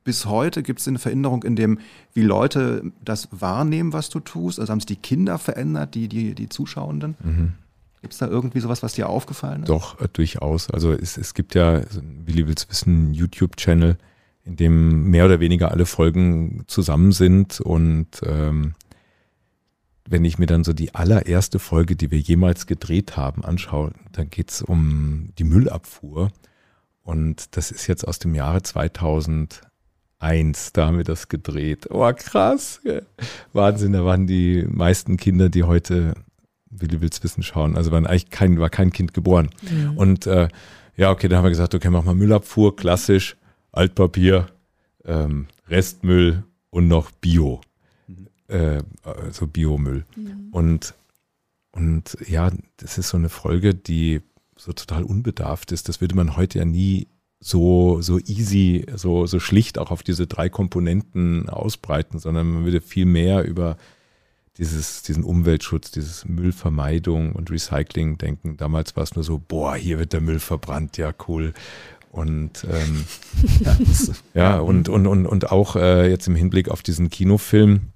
[0.05, 1.79] bis heute gibt es eine Veränderung in dem,
[2.13, 4.59] wie Leute das wahrnehmen, was du tust?
[4.59, 7.17] Also haben sich die Kinder verändert, die, die, die Zuschauenden?
[7.23, 7.53] Mhm.
[8.03, 9.69] Gibt es da irgendwie sowas, was dir aufgefallen ist?
[9.69, 10.69] Doch, äh, durchaus.
[10.69, 11.83] Also es, es gibt ja,
[12.25, 13.97] Willi will's wissen, YouTube-Channel,
[14.45, 17.61] in dem mehr oder weniger alle Folgen zusammen sind.
[17.61, 18.75] Und ähm,
[20.05, 24.31] wenn ich mir dann so die allererste Folge, die wir jemals gedreht haben, anschaue, dann
[24.31, 26.33] geht es um die Müllabfuhr.
[27.05, 29.63] Und das ist jetzt aus dem Jahre 2001,
[30.73, 31.87] da haben wir das gedreht.
[31.89, 32.81] Oh, krass.
[33.53, 36.15] Wahnsinn, da waren die meisten Kinder, die heute
[36.73, 37.77] Willi will's wissen schauen.
[37.77, 39.51] Also waren eigentlich kein, war kein Kind geboren.
[39.63, 39.97] Mhm.
[39.97, 40.49] Und äh,
[40.97, 43.37] ja, okay, dann haben wir gesagt, okay, mach mal Müllabfuhr, klassisch,
[43.71, 44.47] Altpapier,
[45.05, 47.61] ähm, Restmüll und noch Bio.
[48.07, 48.27] Mhm.
[48.49, 50.05] Äh, also Biomüll.
[50.17, 50.49] Mhm.
[50.51, 50.95] Und,
[51.73, 54.21] und ja, das ist so eine Folge, die
[54.57, 55.89] so total unbedarft ist.
[55.89, 57.09] Das würde man heute ja nie
[57.41, 62.81] so, so easy, so, so schlicht auch auf diese drei Komponenten ausbreiten, sondern man würde
[62.81, 63.77] viel mehr über
[64.59, 68.57] dieses, diesen Umweltschutz, dieses Müllvermeidung und Recycling denken.
[68.57, 71.55] Damals war es nur so, boah, hier wird der Müll verbrannt, ja cool.
[72.11, 73.05] Und ähm,
[74.35, 77.93] ja, und, und, und, und auch äh, jetzt im Hinblick auf diesen Kinofilm,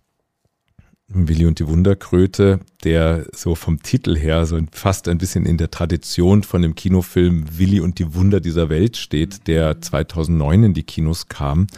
[1.09, 5.71] Willi und die Wunderkröte, der so vom Titel her so fast ein bisschen in der
[5.71, 10.83] Tradition von dem Kinofilm Willi und die Wunder dieser Welt steht, der 2009 in die
[10.83, 11.69] Kinos kam.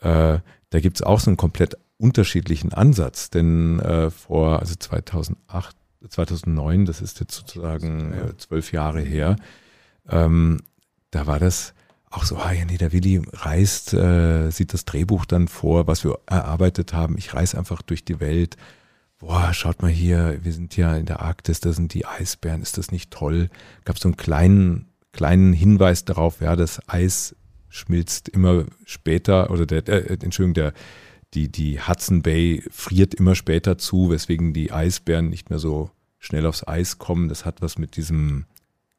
[0.00, 5.76] Äh, da gibt's auch so einen komplett unterschiedlichen Ansatz, denn äh, vor, also 2008,
[6.08, 9.36] 2009, das ist jetzt sozusagen äh, zwölf Jahre her,
[10.08, 10.58] ähm,
[11.10, 11.74] da war das
[12.10, 16.02] auch so, ah ja, nee, der Willi reist, äh, sieht das Drehbuch dann vor, was
[16.02, 17.16] wir erarbeitet haben.
[17.16, 18.56] Ich reise einfach durch die Welt.
[19.18, 22.78] Boah, schaut mal hier, wir sind ja in der Arktis, da sind die Eisbären, ist
[22.78, 23.48] das nicht toll?
[23.84, 27.36] Gab so einen kleinen, kleinen Hinweis darauf, ja, das Eis
[27.68, 30.72] schmilzt immer später, oder der, äh, Entschuldigung, der,
[31.34, 36.46] die, die Hudson Bay friert immer später zu, weswegen die Eisbären nicht mehr so schnell
[36.46, 37.28] aufs Eis kommen.
[37.28, 38.46] Das hat was mit diesem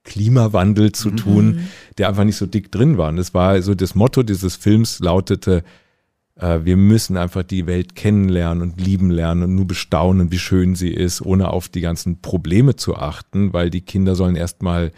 [0.03, 1.17] Klimawandel zu mhm.
[1.17, 1.59] tun,
[1.97, 3.09] der einfach nicht so dick drin war.
[3.09, 5.63] Und das war so das Motto dieses Films lautete,
[6.35, 10.75] äh, wir müssen einfach die Welt kennenlernen und lieben lernen und nur bestaunen, wie schön
[10.75, 14.91] sie ist, ohne auf die ganzen Probleme zu achten, weil die Kinder sollen erstmal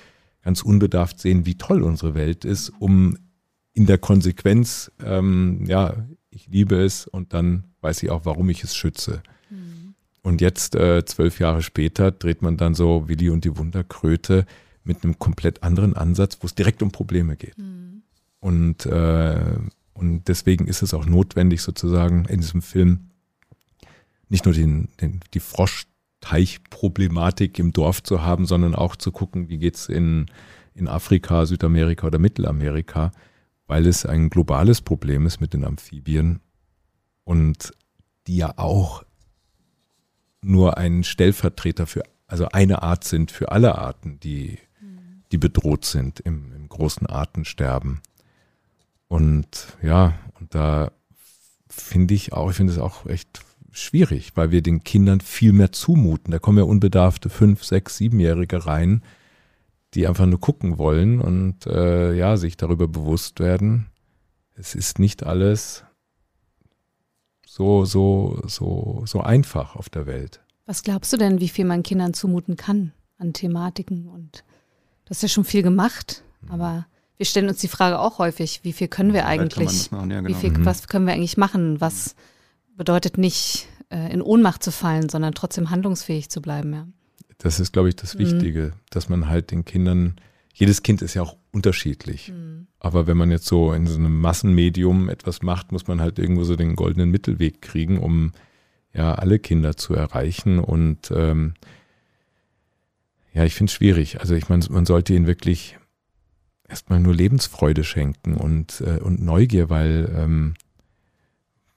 [0.43, 3.17] ganz unbedarft sehen, wie toll unsere Welt ist, um
[3.73, 8.63] in der Konsequenz ähm, ja ich liebe es und dann weiß ich auch, warum ich
[8.63, 9.21] es schütze.
[9.49, 9.93] Mhm.
[10.21, 14.45] Und jetzt, äh, zwölf Jahre später, dreht man dann so Willi und die Wunderkröte
[14.83, 17.57] mit einem komplett anderen Ansatz, wo es direkt um Probleme geht.
[17.57, 18.03] Mhm.
[18.39, 19.57] Und, äh,
[19.93, 23.11] und deswegen ist es auch notwendig, sozusagen in diesem Film
[24.29, 29.59] nicht nur den, den, die Froschteichproblematik im Dorf zu haben, sondern auch zu gucken, wie
[29.59, 30.25] geht's in,
[30.73, 33.11] in Afrika, Südamerika oder Mittelamerika
[33.73, 36.41] weil es ein globales Problem ist mit den Amphibien
[37.23, 37.73] und
[38.27, 39.03] die ja auch
[40.43, 44.59] nur ein Stellvertreter für, also eine Art sind für alle Arten, die,
[45.31, 48.01] die bedroht sind im, im großen Artensterben.
[49.07, 50.91] Und ja, und da
[51.67, 55.71] finde ich auch, ich finde es auch echt schwierig, weil wir den Kindern viel mehr
[55.71, 56.29] zumuten.
[56.29, 59.01] Da kommen ja unbedarfte fünf, sechs, siebenjährige rein,
[59.93, 63.87] die einfach nur gucken wollen und äh, ja, sich darüber bewusst werden,
[64.55, 65.83] es ist nicht alles
[67.45, 70.41] so, so, so, so einfach auf der Welt.
[70.65, 74.07] Was glaubst du denn, wie viel man Kindern zumuten kann an Thematiken?
[74.07, 74.43] Und
[75.05, 76.51] das ist ja schon viel gemacht, mhm.
[76.51, 80.27] aber wir stellen uns die Frage auch häufig, wie viel können wir eigentlich, ja, genau.
[80.27, 80.65] wie viel, mhm.
[80.65, 81.79] was können wir eigentlich machen?
[81.79, 82.15] Was
[82.75, 86.87] bedeutet nicht, äh, in Ohnmacht zu fallen, sondern trotzdem handlungsfähig zu bleiben, ja.
[87.37, 88.19] Das ist, glaube ich, das mhm.
[88.19, 88.79] Wichtige, mhm.
[88.89, 90.15] dass man halt den Kindern,
[90.53, 92.29] jedes Kind ist ja auch unterschiedlich.
[92.29, 92.67] Mhm.
[92.79, 96.43] Aber wenn man jetzt so in so einem Massenmedium etwas macht, muss man halt irgendwo
[96.43, 98.31] so den goldenen Mittelweg kriegen, um
[98.93, 100.59] ja alle Kinder zu erreichen.
[100.59, 101.53] Und ähm,
[103.33, 104.19] ja, ich finde es schwierig.
[104.19, 105.77] Also ich meine, man sollte ihnen wirklich
[106.67, 110.53] erstmal nur Lebensfreude schenken und, äh, und Neugier, weil, ähm,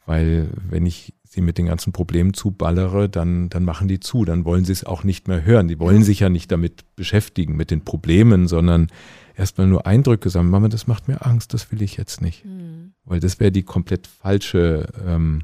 [0.04, 4.44] weil wenn ich sie mit den ganzen Problemen zuballere, dann, dann machen die zu, dann
[4.44, 5.68] wollen sie es auch nicht mehr hören.
[5.68, 8.88] Die wollen sich ja nicht damit beschäftigen, mit den Problemen, sondern
[9.36, 12.44] erstmal nur Eindrücke sagen, Mama, das macht mir Angst, das will ich jetzt nicht.
[12.44, 12.92] Mhm.
[13.04, 15.42] Weil das wäre die komplett falsche ähm,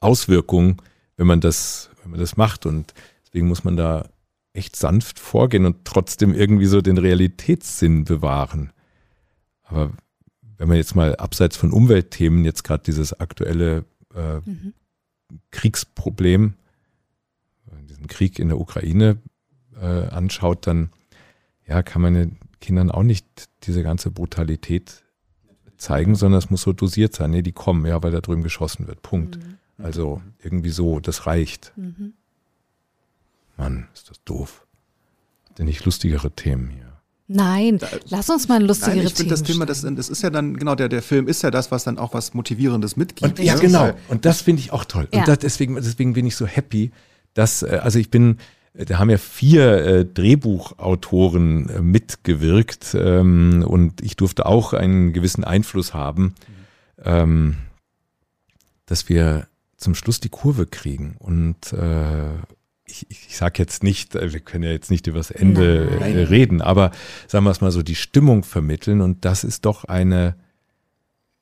[0.00, 0.82] Auswirkung,
[1.16, 2.66] wenn man das, wenn man das macht.
[2.66, 2.92] Und
[3.24, 4.08] deswegen muss man da
[4.52, 8.72] echt sanft vorgehen und trotzdem irgendwie so den Realitätssinn bewahren.
[9.64, 9.90] Aber
[10.58, 13.84] wenn man jetzt mal abseits von Umweltthemen jetzt gerade dieses aktuelle
[14.16, 14.72] äh, mhm.
[15.50, 16.54] Kriegsproblem,
[17.88, 19.18] diesen Krieg in der Ukraine
[19.80, 20.90] äh, anschaut, dann
[21.66, 23.26] ja, kann man den Kindern auch nicht
[23.64, 25.02] diese ganze Brutalität
[25.76, 27.30] zeigen, sondern es muss so dosiert sein.
[27.30, 29.02] Nee, die kommen, ja, weil da drüben geschossen wird.
[29.02, 29.38] Punkt.
[29.38, 29.58] Mhm.
[29.78, 31.72] Also irgendwie so, das reicht.
[31.76, 32.14] Mhm.
[33.56, 34.66] Mann, ist das doof.
[35.58, 36.95] Denn nicht lustigere Themen hier.
[37.28, 40.22] Nein, da, lass uns mal ein lustigere Nein, ich finde das Thema, das, das, ist
[40.22, 43.40] ja dann, genau, der, der Film ist ja das, was dann auch was Motivierendes mitgibt.
[43.40, 43.92] Und, ja, genau.
[44.08, 45.08] Und das finde ich auch toll.
[45.12, 45.20] Ja.
[45.20, 46.92] Und das, deswegen, deswegen bin ich so happy,
[47.34, 48.38] dass, äh, also ich bin,
[48.74, 55.12] äh, da haben ja vier äh, Drehbuchautoren äh, mitgewirkt ähm, und ich durfte auch einen
[55.12, 56.34] gewissen Einfluss haben,
[57.02, 57.56] ähm,
[58.86, 62.28] dass wir zum Schluss die Kurve kriegen und äh,
[62.86, 66.00] ich, ich sage jetzt nicht, äh, wir können ja jetzt nicht über das Ende äh,
[66.00, 66.18] Nein.
[66.18, 66.92] reden, aber
[67.26, 70.36] sagen wir es mal so, die Stimmung vermitteln und das ist doch eine,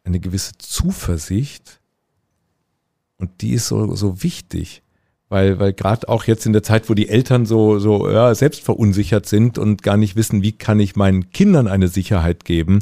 [0.04, 1.80] eine gewisse Zuversicht
[3.18, 4.82] und die ist so, so wichtig.
[5.30, 8.60] Weil, weil gerade auch jetzt in der Zeit, wo die Eltern so, so ja, selbst
[8.60, 12.80] verunsichert sind und gar nicht wissen, wie kann ich meinen Kindern eine Sicherheit geben,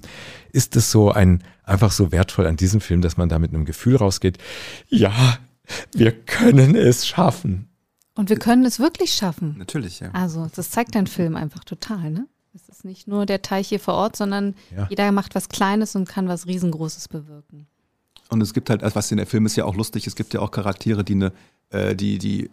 [0.51, 3.65] ist es so ein einfach so wertvoll an diesem Film, dass man da mit einem
[3.65, 4.39] Gefühl rausgeht,
[4.89, 5.39] ja,
[5.95, 7.69] wir können es schaffen.
[8.15, 9.57] Und wir können es wirklich schaffen.
[9.59, 10.11] Natürlich, ja.
[10.13, 12.27] Also, das zeigt dein Film einfach total, ne?
[12.55, 14.87] Es ist nicht nur der Teich hier vor Ort, sondern ja.
[14.91, 17.67] jeder macht was Kleines und kann was Riesengroßes bewirken.
[18.29, 20.41] Und es gibt halt, was in der Film ist ja auch lustig, es gibt ja
[20.41, 21.33] auch Charaktere, die eine,
[21.71, 22.51] äh, die, die,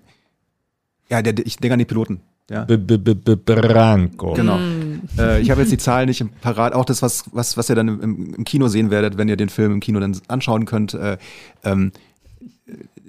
[1.10, 2.22] ja, der, ich denke an die Piloten.
[2.50, 2.64] Ja.
[2.64, 4.34] B -b -b Branco.
[4.34, 4.58] Genau.
[4.58, 5.02] Mm.
[5.18, 6.74] Äh, ich habe jetzt die Zahlen nicht im Parat.
[6.74, 9.50] Auch das, was, was, was ihr dann im, im, Kino sehen werdet, wenn ihr den
[9.50, 10.96] Film im Kino dann anschauen könnt.
[10.96, 11.18] Äh,
[11.64, 11.92] ähm,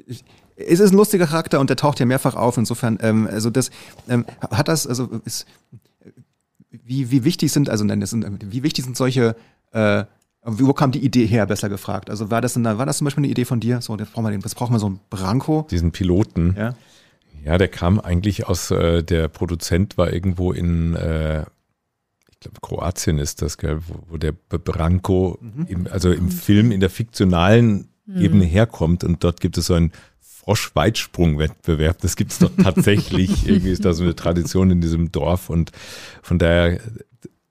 [0.07, 0.25] ich,
[0.67, 2.57] es ist ein lustiger Charakter und der taucht ja mehrfach auf.
[2.57, 3.71] Insofern, ähm, also das
[4.09, 5.47] ähm, hat das, also ist,
[6.71, 9.37] wie, wie wichtig sind, also nein, das sind, wie wichtig sind solche,
[9.73, 10.05] äh,
[10.43, 12.11] wo kam die Idee her, besser gefragt?
[12.11, 13.81] Also war das, eine, war das zum Beispiel eine Idee von dir?
[13.81, 15.67] So, das brauchen wir, den, das brauchen wir so einen Branko.
[15.71, 16.55] Diesen Piloten.
[16.57, 16.75] Ja.
[17.45, 21.43] Ja, der kam eigentlich aus, äh, der Produzent war irgendwo in, äh,
[22.31, 25.67] ich glaube, Kroatien ist das, gell, wo, wo der Branko, mhm.
[25.69, 28.21] im, also im Film, in der fiktionalen mhm.
[28.21, 29.93] Ebene herkommt und dort gibt es so ein
[30.45, 32.01] Froschweitsprung-Wettbewerb.
[32.01, 33.47] Das gibt es doch tatsächlich.
[33.47, 35.73] Irgendwie ist da so eine Tradition in diesem Dorf und
[36.23, 36.81] von daher,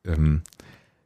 [0.05, 0.41] ähm,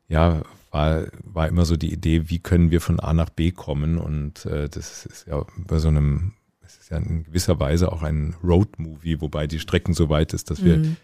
[0.08, 0.42] ja,
[0.72, 4.46] war, war immer so die Idee, wie können wir von A nach B kommen und
[4.46, 8.36] äh, das ist ja bei so einem, es ist ja in gewisser Weise auch ein
[8.44, 10.66] Road-Movie, wobei die Strecken so weit ist, dass mhm.
[10.66, 10.96] wir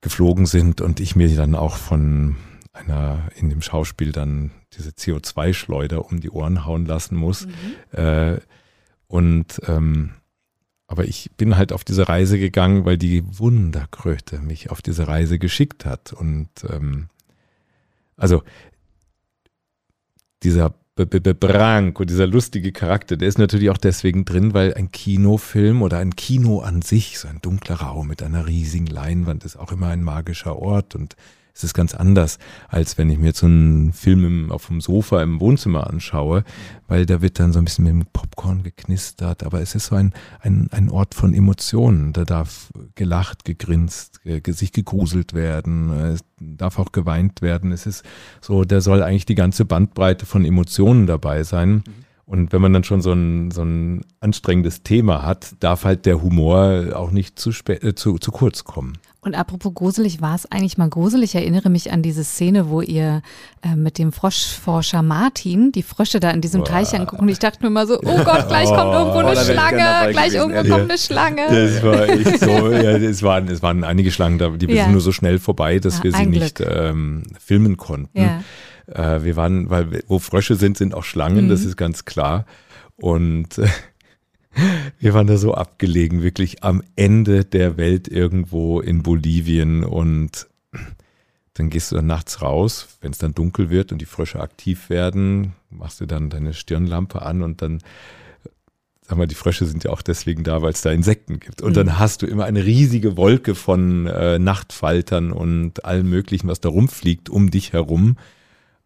[0.00, 2.36] geflogen sind und ich mir dann auch von
[2.72, 7.46] einer in dem Schauspiel dann diese CO2-Schleuder um die Ohren hauen lassen muss.
[7.46, 7.98] Mhm.
[7.98, 8.40] Äh,
[9.10, 10.12] und ähm,
[10.86, 15.40] aber ich bin halt auf diese Reise gegangen, weil die Wunderkröte mich auf diese Reise
[15.40, 16.12] geschickt hat.
[16.12, 17.08] Und ähm,
[18.16, 18.44] also
[20.44, 25.98] dieser Branko, dieser lustige Charakter, der ist natürlich auch deswegen drin, weil ein Kinofilm oder
[25.98, 29.88] ein Kino an sich, so ein dunkler Raum mit einer riesigen Leinwand, ist auch immer
[29.88, 31.16] ein magischer Ort und
[31.54, 35.22] es ist ganz anders, als wenn ich mir so einen Film im, auf dem Sofa
[35.22, 36.44] im Wohnzimmer anschaue,
[36.88, 39.96] weil da wird dann so ein bisschen mit dem Popcorn geknistert, aber es ist so
[39.96, 42.12] ein, ein, ein Ort von Emotionen.
[42.12, 47.72] Da darf gelacht, gegrinst, sich gegruselt werden, es darf auch geweint werden.
[47.72, 48.04] Es ist
[48.40, 51.84] so, da soll eigentlich die ganze Bandbreite von Emotionen dabei sein.
[52.30, 56.22] Und wenn man dann schon so ein, so ein anstrengendes Thema hat, darf halt der
[56.22, 58.98] Humor auch nicht zu, spät, äh, zu, zu kurz kommen.
[59.22, 61.34] Und apropos gruselig, war es eigentlich mal gruselig?
[61.34, 63.20] Ich erinnere mich an diese Szene, wo ihr
[63.60, 66.70] äh, mit dem Froschforscher Martin die Frösche da in diesem Boah.
[66.70, 67.22] Teich angucken.
[67.22, 70.32] Und ich dachte mir immer so, oh Gott, gleich kommt irgendwo eine oh, Schlange, gleich
[70.32, 70.76] irgendwo ja.
[70.76, 71.42] kommt eine Schlange.
[71.50, 74.84] Das war echt so, ja, es, waren, es waren einige Schlangen da, die ja.
[74.84, 78.18] sind nur so schnell vorbei, dass ja, wir sie nicht ähm, filmen konnten.
[78.18, 78.42] Ja.
[79.16, 81.48] Äh, wir waren, weil wo Frösche sind, sind auch Schlangen, mhm.
[81.50, 82.46] das ist ganz klar.
[82.96, 83.60] Und
[84.98, 90.48] wir waren da so abgelegen, wirklich am Ende der Welt irgendwo in Bolivien und
[91.54, 94.88] dann gehst du dann nachts raus, wenn es dann dunkel wird und die Frösche aktiv
[94.88, 97.82] werden, machst du dann deine Stirnlampe an und dann,
[99.02, 101.60] sag mal, die Frösche sind ja auch deswegen da, weil es da Insekten gibt.
[101.60, 101.74] Und mhm.
[101.74, 106.68] dann hast du immer eine riesige Wolke von äh, Nachtfaltern und allem Möglichen, was da
[106.68, 108.16] rumfliegt um dich herum.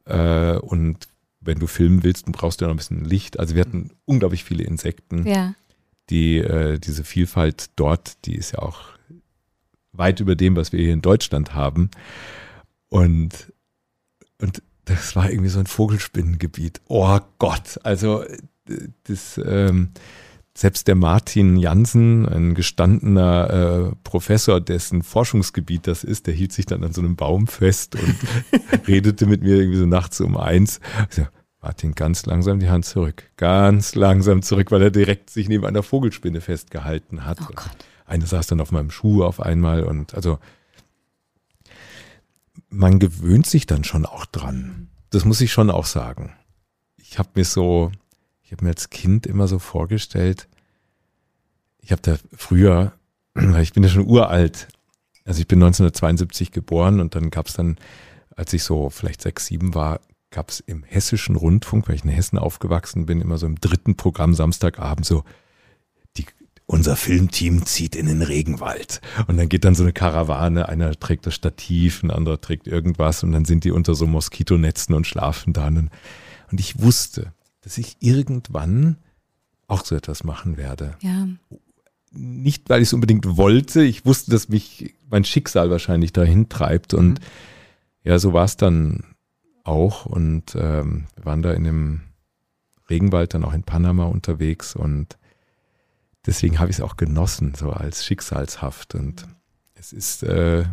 [0.06, 1.08] Äh, und
[1.44, 3.38] wenn du filmen willst, brauchst du ja noch ein bisschen Licht.
[3.38, 5.26] Also wir hatten unglaublich viele Insekten.
[5.26, 5.54] Ja.
[6.10, 8.94] Die, äh, diese Vielfalt dort, die ist ja auch
[9.92, 11.90] weit über dem, was wir hier in Deutschland haben.
[12.88, 13.52] Und,
[14.40, 16.80] und das war irgendwie so ein Vogelspinnengebiet.
[16.88, 18.24] Oh Gott, also
[19.04, 19.90] das, ähm,
[20.56, 26.66] selbst der Martin Jansen, ein gestandener äh, Professor, dessen Forschungsgebiet das ist, der hielt sich
[26.66, 28.16] dann an so einem Baum fest und
[28.86, 30.80] redete mit mir irgendwie so nachts um eins.
[31.10, 31.26] Ich so,
[31.60, 35.82] Martin, ganz langsam die Hand zurück, ganz langsam zurück, weil er direkt sich neben einer
[35.82, 37.38] Vogelspinne festgehalten hat.
[37.40, 37.54] Oh.
[38.06, 40.38] Eine saß dann auf meinem Schuh auf einmal und also
[42.68, 44.88] man gewöhnt sich dann schon auch dran.
[45.10, 46.32] Das muss ich schon auch sagen.
[46.96, 47.90] Ich habe mir so,
[48.44, 50.48] ich habe mir als Kind immer so vorgestellt,
[51.80, 52.92] ich habe da früher,
[53.60, 54.68] ich bin ja schon uralt,
[55.24, 57.76] also ich bin 1972 geboren und dann gab es dann,
[58.36, 62.10] als ich so vielleicht sechs, sieben war, gab es im hessischen Rundfunk, weil ich in
[62.10, 65.24] Hessen aufgewachsen bin, immer so im dritten Programm Samstagabend so,
[66.16, 66.26] die,
[66.66, 69.00] unser Filmteam zieht in den Regenwald.
[69.28, 73.22] Und dann geht dann so eine Karawane, einer trägt das Stativ, ein anderer trägt irgendwas
[73.22, 75.90] und dann sind die unter so Moskitonetzen und schlafen dann.
[76.50, 77.32] Und ich wusste,
[77.64, 78.98] dass ich irgendwann
[79.66, 80.96] auch so etwas machen werde.
[81.00, 81.26] Ja.
[82.12, 83.82] Nicht, weil ich es unbedingt wollte.
[83.82, 86.94] Ich wusste, dass mich mein Schicksal wahrscheinlich dahin treibt.
[86.94, 87.24] Und Mhm.
[88.04, 89.02] ja, so war es dann
[89.64, 90.06] auch.
[90.06, 92.00] Und ähm, wir waren da in dem
[92.88, 94.76] Regenwald dann auch in Panama unterwegs.
[94.76, 95.16] Und
[96.26, 98.94] deswegen habe ich es auch genossen, so als Schicksalshaft.
[98.94, 99.26] Und
[99.74, 100.66] es ist, äh,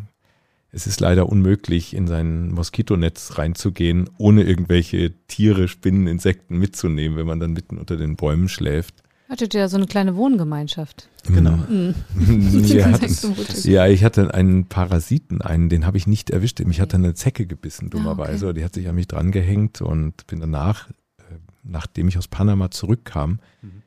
[0.72, 7.28] es ist leider unmöglich, in sein Moskitonetz reinzugehen, ohne irgendwelche Tiere, Spinnen, Insekten mitzunehmen, wenn
[7.28, 9.04] man dann mitten unter den Bäumen schläft.
[9.28, 11.08] Hattet ihr ja so eine kleine Wohngemeinschaft?
[11.26, 11.58] Genau.
[11.70, 11.96] Mhm.
[13.02, 13.64] Ist so mutig.
[13.66, 16.60] ja, ich hatte einen Parasiten, einen, den habe ich nicht erwischt.
[16.62, 18.48] Mich hat eine Zecke gebissen, dummerweise.
[18.48, 18.60] Ah, okay.
[18.60, 21.24] Die hat sich an mich dran gehängt und bin danach, äh,
[21.64, 23.84] nachdem ich aus Panama zurückkam, Mhm.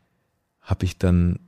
[0.63, 1.41] habe ich dann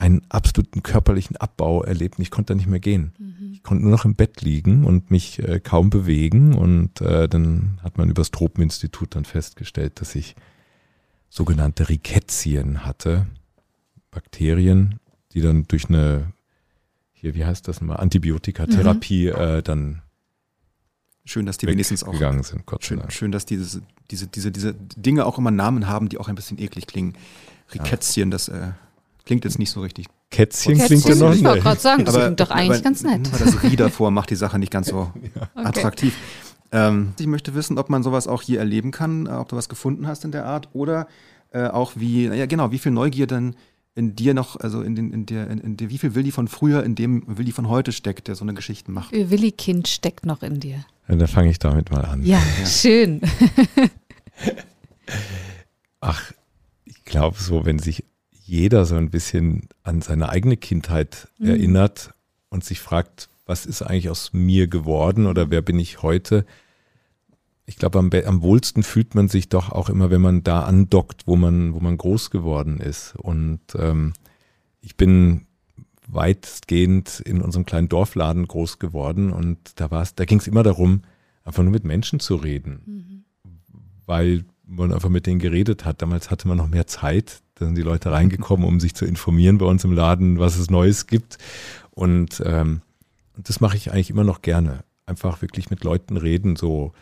[0.00, 3.12] einen absoluten körperlichen Abbau erlebt und ich konnte da nicht mehr gehen.
[3.18, 3.52] Mhm.
[3.52, 7.78] Ich konnte nur noch im Bett liegen und mich äh, kaum bewegen und äh, dann
[7.82, 10.36] hat man übers Tropeninstitut dann festgestellt, dass ich
[11.28, 13.26] sogenannte Rickettien hatte,
[14.10, 15.00] Bakterien,
[15.32, 16.32] die dann durch eine,
[17.12, 20.00] hier, wie heißt das mal, Antibiotikatherapie äh, dann
[21.26, 23.12] Schön, dass die wenigstens auch weggegangen sind, Gott sei Schön, Dank.
[23.12, 26.58] schön, dass diese, diese, diese, diese Dinge auch immer Namen haben, die auch ein bisschen
[26.58, 27.12] eklig klingen.
[27.72, 28.72] Rikätzchen, das äh,
[29.30, 30.08] klingt jetzt nicht so richtig.
[30.32, 31.62] Kätzchen Kätzchen, klingt ja noch ich wollte nicht.
[31.62, 33.28] gerade sagen, das klingt doch eigentlich aber, ganz nett.
[33.32, 35.38] Aber das Rie davor macht die Sache nicht ganz so Okay.
[35.54, 36.16] attraktiv.
[36.72, 39.68] Ähm, ich möchte wissen, ob man sowas auch hier erleben kann, äh, ob du was
[39.68, 41.06] gefunden hast in der Art oder
[41.52, 43.54] äh, auch wie, naja genau, wie viel Neugier denn
[43.94, 46.48] in dir noch, also in, den, in der, in, in der, wie viel Willi von
[46.48, 49.12] früher in dem Willi von heute steckt, der so eine Geschichte macht.
[49.12, 50.84] Willi-Kind steckt noch in dir.
[51.06, 52.24] Ja, da fange ich damit mal an.
[52.24, 53.20] Ja, schön.
[56.00, 56.32] Ach,
[56.84, 58.04] ich glaube so, wenn sich
[58.50, 61.48] jeder so ein bisschen an seine eigene Kindheit Mhm.
[61.48, 62.12] erinnert
[62.48, 66.44] und sich fragt, was ist eigentlich aus mir geworden oder wer bin ich heute?
[67.64, 71.26] Ich glaube, am, am wohlsten fühlt man sich doch auch immer, wenn man da andockt,
[71.26, 73.14] wo man, wo man groß geworden ist.
[73.16, 74.14] Und ähm,
[74.80, 75.46] ich bin
[76.08, 80.64] weitgehend in unserem kleinen Dorfladen groß geworden und da war es, da ging es immer
[80.64, 81.02] darum,
[81.44, 83.24] einfach nur mit Menschen zu reden
[84.06, 86.00] weil man einfach mit denen geredet hat.
[86.02, 87.42] Damals hatte man noch mehr Zeit.
[87.56, 90.70] Da sind die Leute reingekommen, um sich zu informieren bei uns im Laden, was es
[90.70, 91.38] Neues gibt.
[91.90, 92.82] Und, ähm,
[93.36, 94.84] das mache ich eigentlich immer noch gerne.
[95.06, 96.56] Einfach wirklich mit Leuten reden.
[96.56, 96.92] So,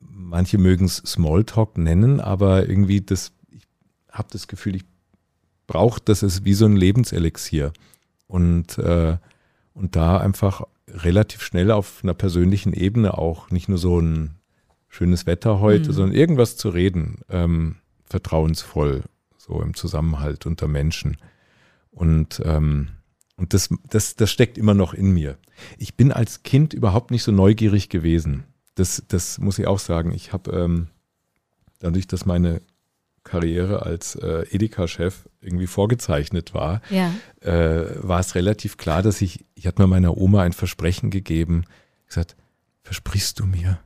[0.00, 3.62] manche mögen es Smalltalk nennen, aber irgendwie das, ich
[4.10, 4.84] habe das Gefühl, ich
[5.66, 7.72] brauche das ist wie so ein Lebenselixier.
[8.26, 9.16] Und, äh,
[9.74, 14.35] und da einfach relativ schnell auf einer persönlichen Ebene auch nicht nur so ein
[14.96, 15.94] schönes Wetter heute, Mhm.
[15.94, 19.02] sondern irgendwas zu reden, ähm, vertrauensvoll,
[19.36, 21.16] so im Zusammenhalt unter Menschen.
[21.90, 22.88] Und, ähm,
[23.36, 25.38] und das, das, das steckt immer noch in mir.
[25.78, 28.44] Ich bin als Kind überhaupt nicht so neugierig gewesen.
[28.74, 30.12] Das, das muss ich auch sagen.
[30.12, 30.88] Ich habe ähm,
[31.78, 32.60] dadurch, dass meine
[33.24, 37.12] Karriere als äh, Edeka-Chef irgendwie vorgezeichnet war, Ja.
[37.40, 41.64] äh, war es relativ klar, dass ich, ich hatte mir meiner Oma ein Versprechen gegeben,
[42.06, 42.36] gesagt,
[42.82, 43.80] versprichst du mir,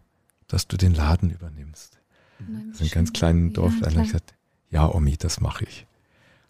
[0.52, 1.98] dass du den Laden übernimmst?
[2.38, 3.72] Nein, So einen ganz kleinen Dorf.
[3.80, 4.34] Ja, dann gesagt,
[4.70, 5.86] ja, Omi, das mache ich.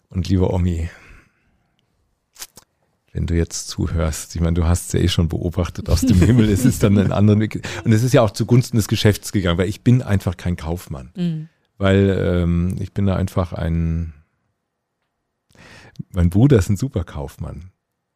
[0.09, 0.89] Und lieber Omi,
[3.13, 6.19] wenn du jetzt zuhörst, ich meine, du hast es ja eh schon beobachtet aus dem
[6.25, 7.67] Himmel, es ist dann ein anderer Weg.
[7.83, 11.11] Und es ist ja auch zugunsten des Geschäfts gegangen, weil ich bin einfach kein Kaufmann.
[11.15, 11.49] Mhm.
[11.77, 14.13] Weil ähm, ich bin da einfach ein,
[16.11, 17.70] mein Bruder ist ein super Kaufmann.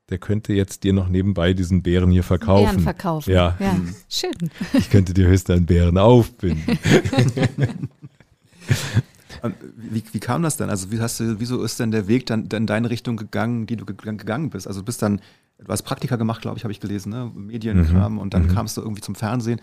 [0.10, 2.66] Der könnte jetzt dir noch nebenbei diesen Bären hier verkaufen.
[2.66, 3.32] Bären verkaufen.
[3.32, 3.56] Ja.
[3.60, 3.74] ja.
[3.74, 3.96] Mhm.
[4.08, 4.34] Schön.
[4.74, 6.78] Ich könnte dir höchstens einen Bären aufbinden.
[9.78, 10.70] Wie, wie kam das denn?
[10.72, 13.68] Also wie hast du, wieso ist denn der Weg dann, dann in deine Richtung gegangen,
[13.68, 14.68] die du ge- gegangen bist?
[14.68, 15.22] Also du bist dann,
[15.60, 17.32] du hast Praktika gemacht, glaube ich, habe ich gelesen, ne?
[17.36, 18.56] Medienkram und dann Mhm.
[18.56, 19.62] kamst du irgendwie zum Fernsehen.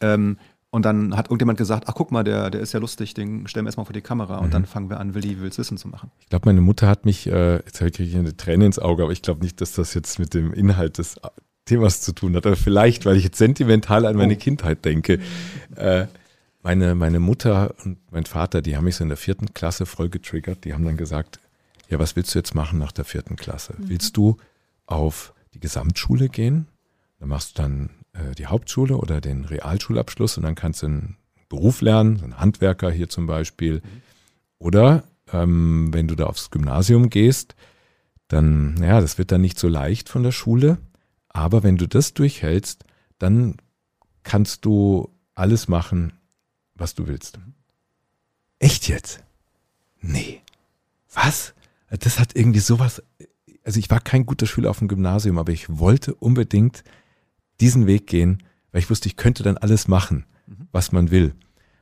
[0.00, 0.38] Ähm,
[0.70, 3.64] Und dann hat irgendjemand gesagt, ach guck mal, der, der ist ja lustig, den stellen
[3.64, 4.52] wir erstmal vor die Kamera und mhm.
[4.52, 6.10] dann fangen wir an, Willi will's wissen zu machen.
[6.20, 9.12] Ich glaube, meine Mutter hat mich, äh, jetzt kriege ich eine Träne ins Auge, aber
[9.12, 11.16] ich glaube nicht, dass das jetzt mit dem Inhalt des
[11.64, 12.46] Themas zu tun hat.
[12.46, 14.38] Aber vielleicht, weil ich jetzt sentimental an meine oh.
[14.38, 15.20] Kindheit denke.
[15.76, 16.06] Äh,
[16.62, 20.08] meine, meine Mutter und mein Vater, die haben mich so in der vierten Klasse voll
[20.08, 20.64] getriggert.
[20.64, 21.40] Die haben dann gesagt,
[21.88, 23.74] ja, was willst du jetzt machen nach der vierten Klasse?
[23.78, 23.88] Mhm.
[23.88, 24.36] Willst du
[24.86, 26.66] auf die Gesamtschule gehen?
[27.20, 31.16] Dann machst du dann äh, die Hauptschule oder den Realschulabschluss und dann kannst du einen
[31.48, 33.82] Beruf lernen, einen Handwerker hier zum Beispiel.
[34.58, 37.54] Oder ähm, wenn du da aufs Gymnasium gehst,
[38.28, 40.78] dann, ja, das wird dann nicht so leicht von der Schule.
[41.28, 42.84] Aber wenn du das durchhältst,
[43.18, 43.56] dann
[44.22, 46.12] kannst du alles machen,
[46.74, 47.38] was du willst.
[48.58, 49.22] Echt jetzt?
[50.00, 50.42] Nee.
[51.12, 51.54] Was?
[51.90, 53.02] Das hat irgendwie sowas.
[53.64, 56.84] Also ich war kein guter Schüler auf dem Gymnasium, aber ich wollte unbedingt
[57.60, 58.42] diesen Weg gehen,
[58.72, 60.68] weil ich wusste, ich könnte dann alles machen, mhm.
[60.72, 61.34] was man will.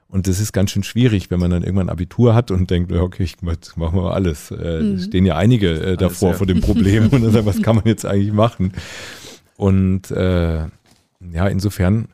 [0.09, 3.25] Und das ist ganz schön schwierig, wenn man dann irgendwann Abitur hat und denkt, okay,
[3.25, 4.51] ich machen wir mal alles.
[4.53, 4.99] Äh, mhm.
[5.01, 6.39] stehen ja einige äh, davor alles, ja.
[6.39, 8.73] vor dem Problem und dann sagen, was kann man jetzt eigentlich machen?
[9.57, 10.67] Und äh,
[11.33, 12.09] ja, insofern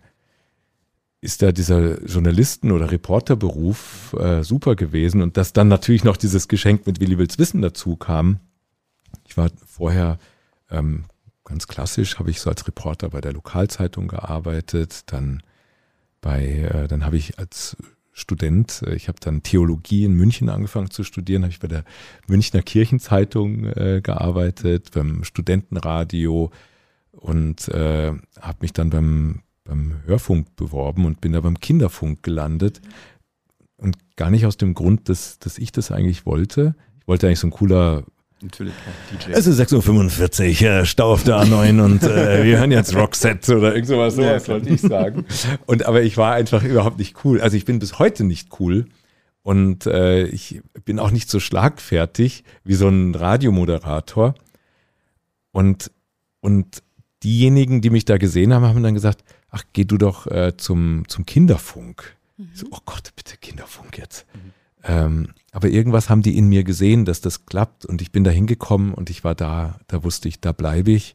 [1.20, 6.48] ist da dieser Journalisten- oder Reporterberuf äh, super gewesen und dass dann natürlich noch dieses
[6.48, 8.40] Geschenk mit Willi Wills Wissen dazu kam.
[9.28, 10.18] Ich war vorher
[10.70, 11.04] ähm,
[11.52, 15.42] ganz klassisch habe ich so als Reporter bei der Lokalzeitung gearbeitet, dann
[16.22, 17.76] bei, äh, dann habe ich als
[18.10, 21.84] Student, äh, ich habe dann Theologie in München angefangen zu studieren, habe ich bei der
[22.26, 26.50] Münchner Kirchenzeitung äh, gearbeitet, beim Studentenradio
[27.12, 32.80] und habe mich dann beim, beim Hörfunk beworben und bin da beim Kinderfunk gelandet.
[33.76, 36.74] Und gar nicht aus dem Grund, dass, dass ich das eigentlich wollte.
[37.00, 38.04] Ich wollte eigentlich so ein cooler
[38.42, 38.74] Natürlich
[39.12, 39.32] DJ.
[39.32, 43.56] Es ist 6.45 Uhr, äh, Stau auf der A9 und äh, wir hören jetzt Roxette
[43.56, 45.24] oder irgend sowas, sowas wollte ich sagen.
[45.66, 47.40] Und aber ich war einfach überhaupt nicht cool.
[47.40, 48.86] Also ich bin bis heute nicht cool.
[49.42, 54.34] Und äh, ich bin auch nicht so schlagfertig wie so ein Radiomoderator.
[55.50, 55.90] Und,
[56.40, 56.82] und
[57.22, 61.04] diejenigen, die mich da gesehen haben, haben dann gesagt, ach, geh du doch äh, zum,
[61.08, 62.16] zum Kinderfunk.
[62.36, 62.50] Mhm.
[62.54, 64.26] So, oh Gott, bitte Kinderfunk jetzt.
[64.34, 64.52] Mhm.
[64.84, 68.30] Ähm, aber irgendwas haben die in mir gesehen, dass das klappt und ich bin da
[68.30, 71.14] hingekommen und ich war da, da wusste ich, da bleibe ich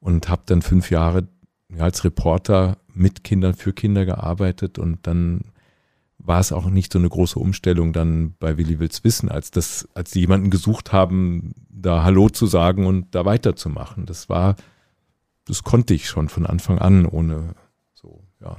[0.00, 1.28] und habe dann fünf Jahre
[1.78, 5.52] als Reporter mit Kindern für Kinder gearbeitet und dann
[6.18, 9.88] war es auch nicht so eine große Umstellung dann bei Willi Wills Wissen, als das,
[9.94, 14.06] als die jemanden gesucht haben, da Hallo zu sagen und da weiterzumachen.
[14.06, 14.56] Das war,
[15.44, 17.54] das konnte ich schon von Anfang an, ohne
[17.92, 18.56] so, ja.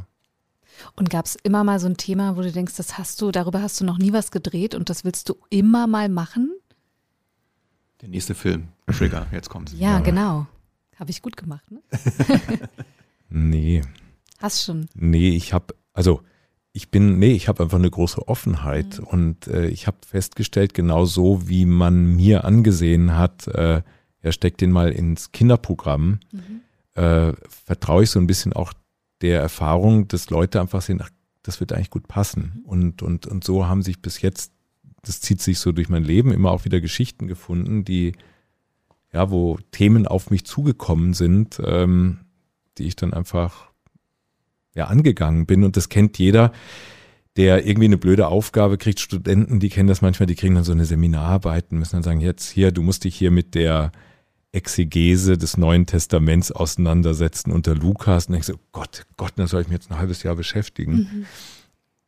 [0.96, 3.62] Und gab es immer mal so ein Thema, wo du denkst, das hast du, darüber
[3.62, 6.52] hast du noch nie was gedreht und das willst du immer mal machen?
[8.02, 10.48] Der nächste Film, Trigger, jetzt kommt Ja, ja, genau.
[10.98, 11.82] Habe ich gut gemacht, ne?
[13.30, 13.82] nee.
[14.40, 14.88] Hast schon.
[14.94, 16.22] Nee, ich habe, also
[16.72, 19.06] ich bin, nee, ich habe einfach eine große Offenheit mhm.
[19.06, 23.82] und äh, ich habe festgestellt, genau so wie man mir angesehen hat, äh,
[24.20, 26.62] er steckt den mal ins Kinderprogramm, mhm.
[27.02, 28.74] äh, vertraue ich so ein bisschen auch
[29.22, 31.10] der Erfahrung, dass Leute einfach sehen, ach,
[31.44, 32.54] das wird eigentlich gut passen.
[32.56, 32.66] Mhm.
[32.66, 34.52] Und, und, und so haben sich bis jetzt,
[35.02, 38.14] das zieht sich so durch mein Leben, immer auch wieder Geschichten gefunden, die,
[39.14, 42.20] ja, wo Themen auf mich zugekommen sind, ähm,
[42.78, 43.72] die ich dann einfach
[44.74, 45.64] ja, angegangen bin.
[45.64, 46.52] Und das kennt jeder,
[47.38, 49.00] der irgendwie eine blöde Aufgabe kriegt.
[49.00, 52.22] Studenten, die kennen das manchmal, die kriegen dann so eine Seminararbeit und müssen dann sagen,
[52.22, 53.92] jetzt hier, du musst dich hier mit der
[54.56, 58.28] Exegese des Neuen Testaments auseinandersetzen unter Lukas.
[58.28, 60.94] Und denkst so, Gott, Gott, da soll ich mich jetzt ein halbes Jahr beschäftigen.
[60.94, 61.26] Mhm.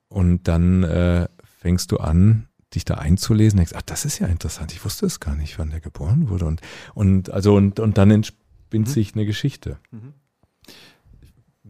[0.10, 1.28] Und dann äh,
[1.60, 4.72] fängst du an, dich da einzulesen, denkst, ach, das ist ja interessant.
[4.72, 6.46] Ich wusste es gar nicht, wann der geboren wurde.
[6.46, 6.62] Und,
[6.94, 8.92] und also, und, und dann entspinnt mhm.
[8.92, 9.78] sich eine Geschichte.
[9.92, 10.14] Mhm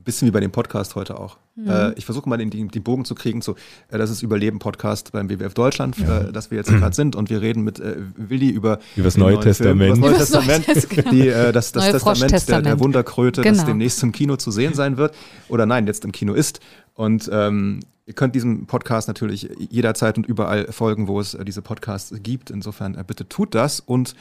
[0.08, 1.38] bisschen wie bei dem Podcast heute auch.
[1.58, 1.70] Mhm.
[1.70, 3.56] Äh, ich versuche mal den, den, den, Bogen zu kriegen zu,
[3.90, 6.20] äh, das ist Überleben-Podcast beim WWF Deutschland, ja.
[6.20, 9.18] äh, dass wir jetzt gerade sind und wir reden mit äh, Willi über, über das
[9.18, 9.98] Neue Testament.
[9.98, 13.56] Über das Neue Testament, die, äh, das, das Testament der, der, Wunderkröte, genau.
[13.56, 15.16] das demnächst im Kino zu sehen sein wird
[15.50, 16.60] oder nein, jetzt im Kino ist.
[16.94, 21.62] Und ähm, Ihr könnt diesem Podcast natürlich jederzeit und überall folgen, wo es äh, diese
[21.62, 22.50] Podcasts gibt.
[22.50, 24.16] Insofern bitte tut das und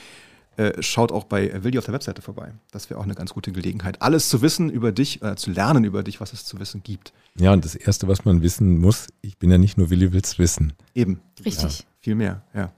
[0.57, 2.53] äh, schaut auch bei Willi auf der Webseite vorbei.
[2.71, 5.85] Das wäre auch eine ganz gute Gelegenheit, alles zu wissen über dich, äh, zu lernen
[5.85, 7.13] über dich, was es zu wissen gibt.
[7.39, 10.39] Ja, und das Erste, was man wissen muss, ich bin ja nicht nur Willi Wills
[10.39, 10.73] wissen.
[10.95, 11.21] Eben.
[11.45, 11.81] Richtig.
[11.81, 11.85] Ja.
[12.01, 12.73] Viel mehr, ja.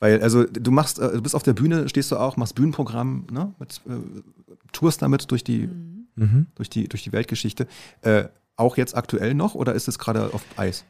[0.00, 3.26] Weil, also du machst, äh, du bist auf der Bühne, stehst du auch, machst Bühnenprogramm,
[3.30, 3.52] ne?
[3.58, 5.68] Mit, äh, tourst damit durch die,
[6.16, 6.46] mhm.
[6.54, 7.66] durch die, durch die Weltgeschichte.
[8.02, 8.24] Äh,
[8.56, 10.84] auch jetzt aktuell noch oder ist es gerade auf Eis?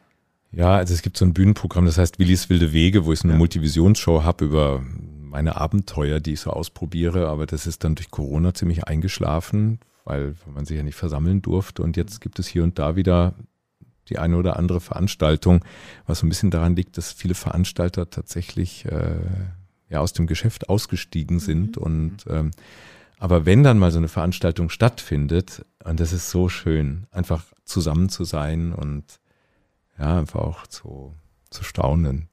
[0.52, 3.24] Ja, also es gibt so ein Bühnenprogramm, das heißt Willis Wilde Wege, wo ich so
[3.24, 3.38] eine ja.
[3.38, 4.82] Multivisionsshow habe über
[5.28, 10.34] meine Abenteuer, die ich so ausprobiere, aber das ist dann durch Corona ziemlich eingeschlafen, weil
[10.52, 11.82] man sich ja nicht versammeln durfte.
[11.82, 13.34] Und jetzt gibt es hier und da wieder
[14.08, 15.64] die eine oder andere Veranstaltung,
[16.06, 19.16] was so ein bisschen daran liegt, dass viele Veranstalter tatsächlich äh,
[19.90, 21.82] ja aus dem Geschäft ausgestiegen sind Mhm.
[21.82, 22.50] und ähm,
[23.18, 28.08] aber wenn dann mal so eine Veranstaltung stattfindet, und das ist so schön, einfach zusammen
[28.08, 29.18] zu sein und
[29.98, 31.14] ja, einfach auch zu,
[31.50, 32.28] zu staunen.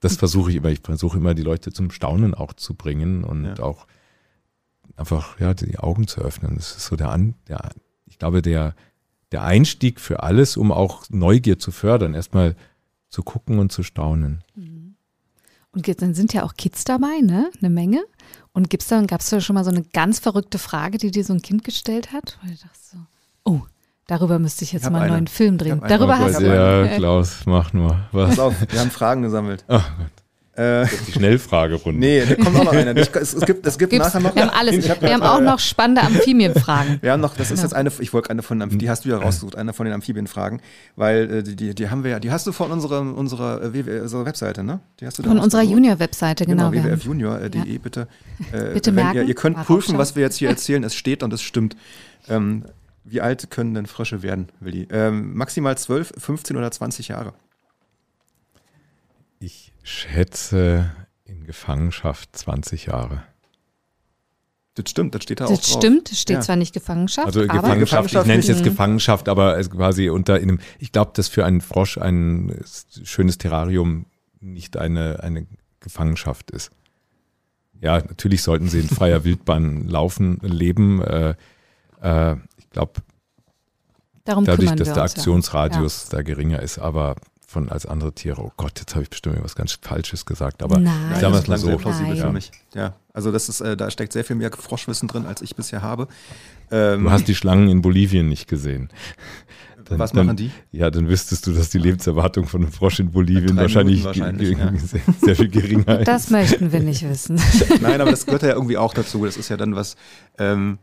[0.00, 0.68] Das versuche ich immer.
[0.68, 3.58] Ich versuche immer, die Leute zum Staunen auch zu bringen und Ja.
[3.60, 3.86] auch
[4.96, 6.56] einfach, ja, die Augen zu öffnen.
[6.56, 7.70] Das ist so der, An, der
[8.06, 8.74] ich glaube, der,
[9.32, 12.56] der Einstieg für alles, um auch Neugier zu fördern, erstmal
[13.08, 14.42] zu gucken und zu staunen.
[15.70, 17.50] Und jetzt- dann sind ja auch Kids dabei, ne?
[17.60, 18.02] Eine Menge.
[18.52, 21.24] Und gibt's da, gab es da schon mal so eine ganz verrückte Frage, die dir
[21.24, 22.38] so ein Kind gestellt hat?
[22.42, 22.96] Weil du dachtest so,
[23.44, 23.60] oh,
[24.08, 25.12] darüber müsste ich jetzt Ich mal einen eine.
[25.12, 25.80] neuen Film drehen.
[25.80, 25.88] Eine.
[25.88, 26.44] Darüber Oh hast du.
[26.46, 27.96] ja, Klaus, mach nur.
[28.10, 28.30] Was?
[28.30, 29.64] Pass auf, wir haben Fragen gesammelt.
[29.68, 30.06] Ach Gott,
[30.58, 32.00] Äh, die Schnellfragerunde.
[32.00, 32.96] nee, da kommt auch noch einer.
[32.96, 34.34] Ich, es, es gibt, es gibt Gibt's, nachher noch.
[34.34, 34.88] wir haben alles.
[35.00, 36.98] Wir haben auch noch spannende Amphibienfragen.
[37.00, 37.64] Wir haben noch, das ist Ja.
[37.66, 39.94] jetzt eine, ich wollte eine von, Amph- die hast du ja rausgesucht, eine von den
[39.94, 40.60] Amphibienfragen,
[40.96, 44.00] weil äh, die, die, die haben wir ja, die hast du von unserer, unserer, äh,
[44.00, 44.80] unserer Webseite, ne?
[44.98, 45.62] Die hast du da Von unserer?
[45.62, 46.72] Junior-Webseite, genau.
[46.72, 48.08] wir haben- www.junior.de, bitte.
[48.52, 51.32] Äh, Bitte merken, Ihr, ihr könnt prüfen, was wir jetzt hier erzählen, es steht und
[51.32, 51.76] es stimmt.
[52.28, 52.64] Ähm,
[53.10, 54.86] wie alt können denn Frösche werden, Willi?
[54.90, 57.32] Ähm, maximal 12, 15 oder 20 Jahre.
[59.40, 60.90] Ich schätze
[61.24, 63.22] in Gefangenschaft 20 Jahre.
[64.74, 66.40] Das stimmt, das steht da auch Das stimmt, es steht Ja.
[66.40, 68.62] zwar nicht Gefangenschaft, Also aber Gefangenschaft, ich nenne es jetzt.
[68.62, 72.60] Gefangenschaft, aber es quasi unter einem, ich glaube, dass für einen Frosch ein
[73.02, 74.06] schönes Terrarium
[74.40, 75.46] nicht eine, eine
[75.80, 76.70] Gefangenschaft ist.
[77.80, 81.02] Ja, natürlich sollten sie in freier Wildbahn laufen, leben.
[81.02, 81.34] Äh,
[82.00, 82.36] äh,
[82.68, 82.92] ich glaube,
[84.24, 85.20] darum dadurch, dass wir der uns ja.
[85.20, 87.16] Aktionsradius da geringer ist, aber
[87.46, 90.78] von als andere Tiere, oh Gott, jetzt habe ich bestimmt was ganz Falsches gesagt, aber
[90.78, 91.18] Nein.
[91.18, 91.76] sagen wir das es mal klang so.
[91.78, 92.52] plausibel für mich.
[92.74, 95.80] Ja, also das ist, äh, da steckt sehr viel mehr Froschwissen drin, als ich bisher
[95.80, 96.08] habe.
[96.70, 98.90] Ähm, Du hast die Schlangen in Bolivien nicht gesehen.
[99.86, 100.50] Dann- was dann- machen die?
[100.70, 104.70] Ja, dann wüsstest du, dass die Lebenserwartung von einem Frosch in Bolivien wahrscheinlich, wahrscheinlich, ja.
[104.76, 106.06] sehr, sehr viel geringer ist.
[106.08, 107.40] Das möchten wir nicht wissen.
[107.80, 109.24] Nein, aber das gehört ja irgendwie auch dazu.
[109.24, 109.96] Das ist ja dann was,
[110.36, 110.78] ähm,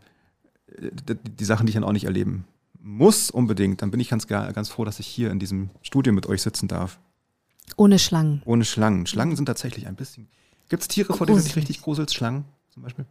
[0.79, 2.45] die, Sachen, die ich dann auch nicht erleben
[2.81, 3.81] muss unbedingt.
[3.81, 6.41] Dann bin ich ganz, ga- ganz froh, dass ich hier in diesem Studio mit euch
[6.43, 6.99] sitzen darf.
[7.77, 8.41] Ohne Schlangen.
[8.45, 9.07] Ohne Schlangen.
[9.07, 10.27] Schlangen sind tatsächlich ein bisschen.
[10.69, 11.69] Gibt es Tiere, vor denen du dich Gruselig.
[11.69, 12.13] richtig gruselst?
[12.13, 13.05] Schlangen zum Beispiel?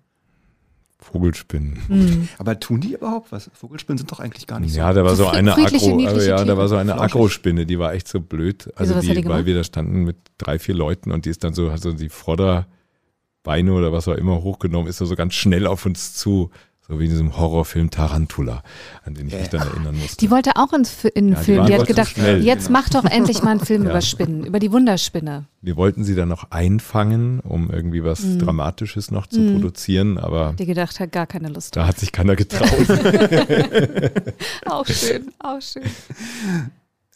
[1.01, 1.79] Vogelspinnen.
[1.89, 2.29] Hm.
[2.39, 3.51] Aber tun die überhaupt was?
[3.53, 4.79] Vogelspinnen sind doch eigentlich gar nicht so.
[4.79, 7.15] Ja, da war So so eine Agro, also ja, da war so eine Flauschig.
[7.15, 8.73] Agrospinne, die war echt so blöd.
[8.77, 11.45] Also hat die die, weil wir da standen mit drei, vier Leuten und die ist
[11.45, 15.35] dann so, hat so die Vorderbeine oder was auch immer hochgenommen, ist da so ganz
[15.35, 16.51] schnell auf uns zu.
[16.87, 18.62] So wie in diesem Horrorfilm Tarantula,
[19.05, 20.18] an den ich mich dann erinnern musste.
[20.18, 21.59] Die wollte auch ins, Fi- in den Ja, die Film.
[21.61, 22.78] waren Die hat gedacht, schnell, jetzt genau.
[22.78, 23.91] mach doch endlich mal einen Film Ja.
[23.91, 25.47] über Spinnen, über die Wunderspinne.
[25.62, 28.39] Wir wollten sie dann noch einfangen, um irgendwie was Mhm.
[28.41, 29.55] Dramatisches noch zu Mhm.
[29.55, 31.74] produzieren, aber Die gedacht hat, gar keine Lust.
[31.74, 32.68] da hat sich keiner getraut.
[34.66, 35.82] Auch schön, auch schön.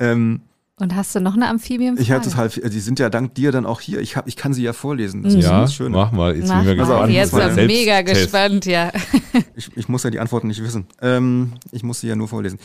[0.00, 0.42] Ähm,
[0.80, 2.00] Und hast du noch eine Amphibienfrage?
[2.02, 4.00] ich hatte total viel, die sind ja dank dir dann auch hier.
[4.00, 5.22] Ich, hab, ich kann sie ja vorlesen.
[5.24, 5.38] Das Mhm.
[5.40, 5.90] ist ja, das Schöne.
[5.96, 6.36] mach mal.
[6.36, 7.06] Jetzt Mach bin ich mir mal.
[7.08, 7.12] gespannt.
[7.12, 8.92] Jetzt bin ich mega gespannt, ja.
[9.56, 10.86] Ich, ich muss ja die Antworten nicht wissen.
[11.02, 12.58] Ähm, ich muss sie ja nur vorlesen.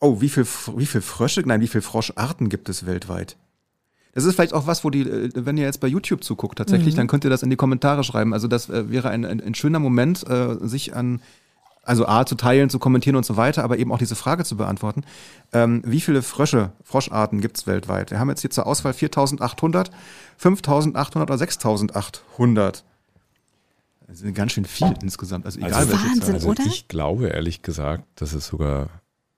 [0.00, 3.36] Oh, wie viel, wie viel Frösche, nein, wie viel Froscharten gibt es weltweit?
[4.12, 6.94] Das ist vielleicht auch was, wo die, äh, wenn ihr jetzt bei YouTube zuguckt tatsächlich,
[6.94, 6.98] Mhm.
[6.98, 8.32] dann könnt ihr das in die Kommentare schreiben.
[8.34, 11.20] Also das äh, wäre ein, ein, ein schöner Moment, äh, sich an,
[11.84, 14.56] also A, zu teilen, zu kommentieren und so weiter, aber eben auch diese Frage zu
[14.56, 15.04] beantworten.
[15.52, 18.10] Ähm, wie viele Frösche, Froscharten gibt es weltweit?
[18.10, 19.90] Wir haben jetzt hier zur Auswahl 4800,
[20.38, 22.84] 5800 oder 6800.
[24.06, 25.46] Das sind ganz schön viel insgesamt.
[25.46, 26.34] Also egal Also welche Wahnsinn, Zahl.
[26.34, 26.64] Also oder?
[26.66, 28.88] ich glaube ehrlich gesagt, dass es sogar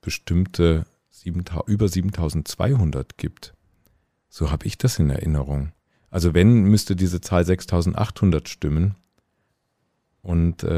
[0.01, 3.55] bestimmte 7000 über 7200 gibt.
[4.29, 5.73] So habe ich das in Erinnerung.
[6.11, 8.97] Also wenn, müsste diese Zahl 6800 stimmen.
[10.27, 10.69] Und äh,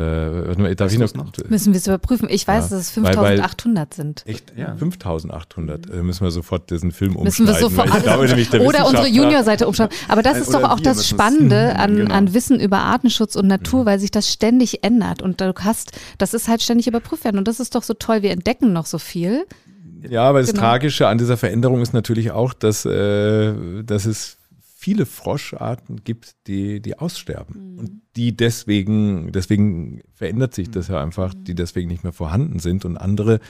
[0.74, 1.14] darf Weißt ich noch?
[1.14, 1.32] noch?
[1.48, 2.28] Müssen wir es überprüfen?
[2.30, 2.76] Ich weiß, Ja.
[2.76, 4.22] dass es Weil- weil- 5800 sind.
[4.26, 4.52] Echt?
[4.58, 4.76] Ja.
[4.76, 5.88] 5800.
[5.90, 8.86] Äh, müssen wir sofort diesen Film Müssen wir sofort ich glaube alles- nämlich, der Oder
[8.86, 9.88] unsere Junior-Seite umschauen.
[10.08, 12.14] Aber das Ein- ist doch auch das Spannende an, Genau.
[12.14, 15.22] an Wissen über Artenschutz und Natur, weil sich das ständig ändert.
[15.22, 17.38] Und du hast, das ist halt ständig überprüft werden.
[17.38, 18.20] Und das ist doch so toll.
[18.20, 19.46] Wir entdecken noch so viel.
[20.10, 20.60] Ja, aber das Genau.
[20.60, 24.36] Tragische an dieser Veränderung ist natürlich auch, dass, äh, dass es
[24.80, 27.72] viele Froscharten gibt, die, die aussterben.
[27.72, 27.78] Mhm.
[27.80, 32.84] Und die deswegen, deswegen verändert sich das ja einfach, die deswegen nicht mehr vorhanden sind.
[32.84, 33.40] Und andere,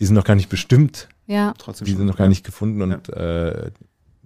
[0.00, 2.30] die sind noch gar nicht bestimmt, Ja, Trotzdem die sind noch gar ja.
[2.30, 3.70] nicht gefunden und, äh,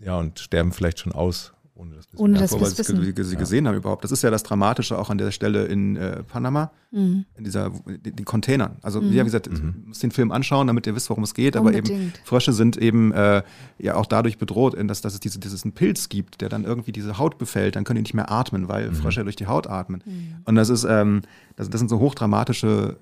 [0.00, 1.52] ja, und sterben vielleicht schon aus,
[1.82, 3.02] ohne dass Ohne dass wir es wissen.
[3.24, 4.04] sie gesehen haben überhaupt.
[4.04, 7.24] Das ist ja das Dramatische auch an der Stelle in äh, Panama, Mhm.
[7.36, 8.76] in dieser, den, den Containern.
[8.82, 9.12] Also, Mhm.
[9.12, 11.56] ja, wie gesagt, ihr müsst den Film anschauen, damit ihr wisst, worum es geht.
[11.56, 12.20] Aber eben Unbedingt.
[12.24, 13.42] Frösche sind eben äh,
[13.78, 16.64] ja auch dadurch bedroht, in dass, dass es diese, dieses einen Pilz gibt, der dann
[16.64, 17.76] irgendwie diese Haut befällt.
[17.76, 18.94] Dann können die nicht mehr atmen, weil Mhm.
[18.94, 20.02] Frösche durch die Haut atmen.
[20.04, 20.34] Mhm.
[20.44, 21.22] Und das ist, ähm,
[21.56, 22.96] das, das sind so hochdramatische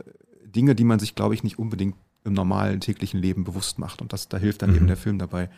[0.46, 4.02] Dinge, die man sich, glaube ich, nicht unbedingt im normalen täglichen Leben bewusst macht.
[4.02, 4.76] Und das, da hilft dann mhm.
[4.76, 5.48] eben der Film dabei.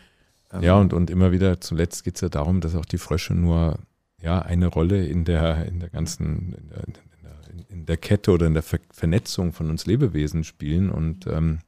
[0.52, 3.34] Ähm, ja, und, und immer wieder, zuletzt geht es ja darum, dass auch die Frösche
[3.34, 3.78] nur
[4.20, 8.30] ja, eine Rolle in der, in der ganzen, in der, in der, in der Kette
[8.30, 10.90] oder in der Ver Vernetzung von uns Lebewesen spielen.
[10.90, 11.58] Und ähm,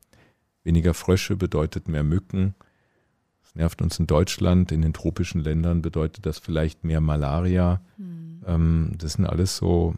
[0.63, 2.55] weniger Frösche bedeutet mehr Mücken.
[3.43, 4.71] Das nervt uns in Deutschland.
[4.71, 7.81] In den tropischen Ländern bedeutet das vielleicht mehr Malaria.
[7.97, 8.43] Mhm.
[8.47, 9.95] Ähm, das sind alles so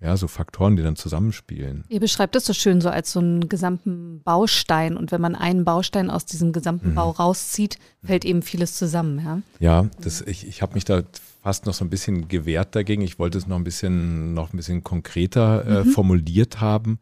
[0.00, 1.84] ja, so Faktoren, die dann zusammenspielen.
[1.88, 5.64] Ihr beschreibt das so schön so als so einen gesamten Baustein und wenn man einen
[5.64, 6.94] Baustein aus diesem gesamten mhm.
[6.94, 9.42] Bau rauszieht, fällt eben vieles zusammen, ja?
[9.58, 11.02] Ja, das, ich, ich habe mich da
[11.42, 13.02] fast noch so ein bisschen gewehrt dagegen.
[13.02, 15.90] Ich wollte es noch ein bisschen, noch ein bisschen konkreter äh, mhm.
[15.90, 16.98] formuliert haben,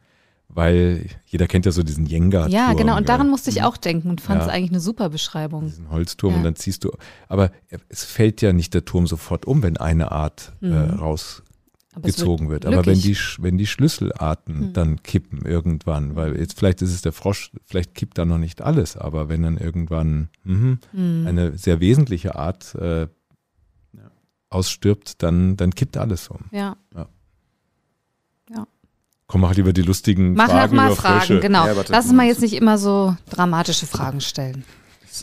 [0.49, 2.53] weil jeder kennt ja so diesen Jenga-Turm.
[2.53, 3.65] Ja, genau, und daran musste ich mhm.
[3.65, 4.53] auch denken und fand es ja.
[4.53, 5.67] eigentlich eine super Beschreibung.
[5.67, 6.39] Diesen Holzturm ja.
[6.39, 6.91] und dann ziehst du,
[7.29, 7.53] aber
[7.89, 10.99] es fällt ja nicht der Turm sofort um, wenn eine Art äh, mhm.
[10.99, 11.45] raus
[12.03, 12.67] gezogen wird.
[12.67, 14.73] Aber wenn die, wenn die Schlüsselarten hm.
[14.73, 18.63] dann kippen irgendwann, weil jetzt vielleicht ist es der Frosch, vielleicht kippt da noch nicht
[18.63, 21.27] alles, aber wenn dann irgendwann mh, hm.
[21.27, 23.09] eine sehr wesentliche Art äh, ja.
[24.51, 26.45] ausstirbt, dann, dann kippt alles um.
[26.51, 26.77] Ja.
[26.95, 27.09] ja.
[28.51, 28.67] ja.
[29.27, 30.77] Komm, mach lieber die lustigen mach Fragen.
[30.77, 31.41] Mach mal Fragen, Frösche.
[31.41, 31.67] genau.
[31.67, 34.65] Ja, Lass uns mal jetzt nicht immer so dramatische Fragen stellen.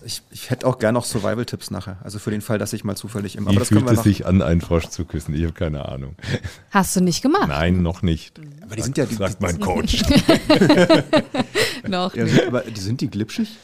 [0.06, 1.98] Ich, ich hätte auch gerne noch Survival-Tipps nachher.
[2.04, 3.48] Also für den Fall, dass ich mal zufällig im.
[3.48, 5.34] Wie fühlt es sich an, einen Frosch zu küssen?
[5.34, 6.16] Ich habe keine Ahnung.
[6.72, 7.48] Hast du nicht gemacht?
[7.48, 8.40] Nein, noch nicht.
[8.62, 10.04] Aber die sind ja die, sagt mein Coach.
[11.88, 12.16] noch.
[12.16, 13.58] Ja, aber die sind die glitschig?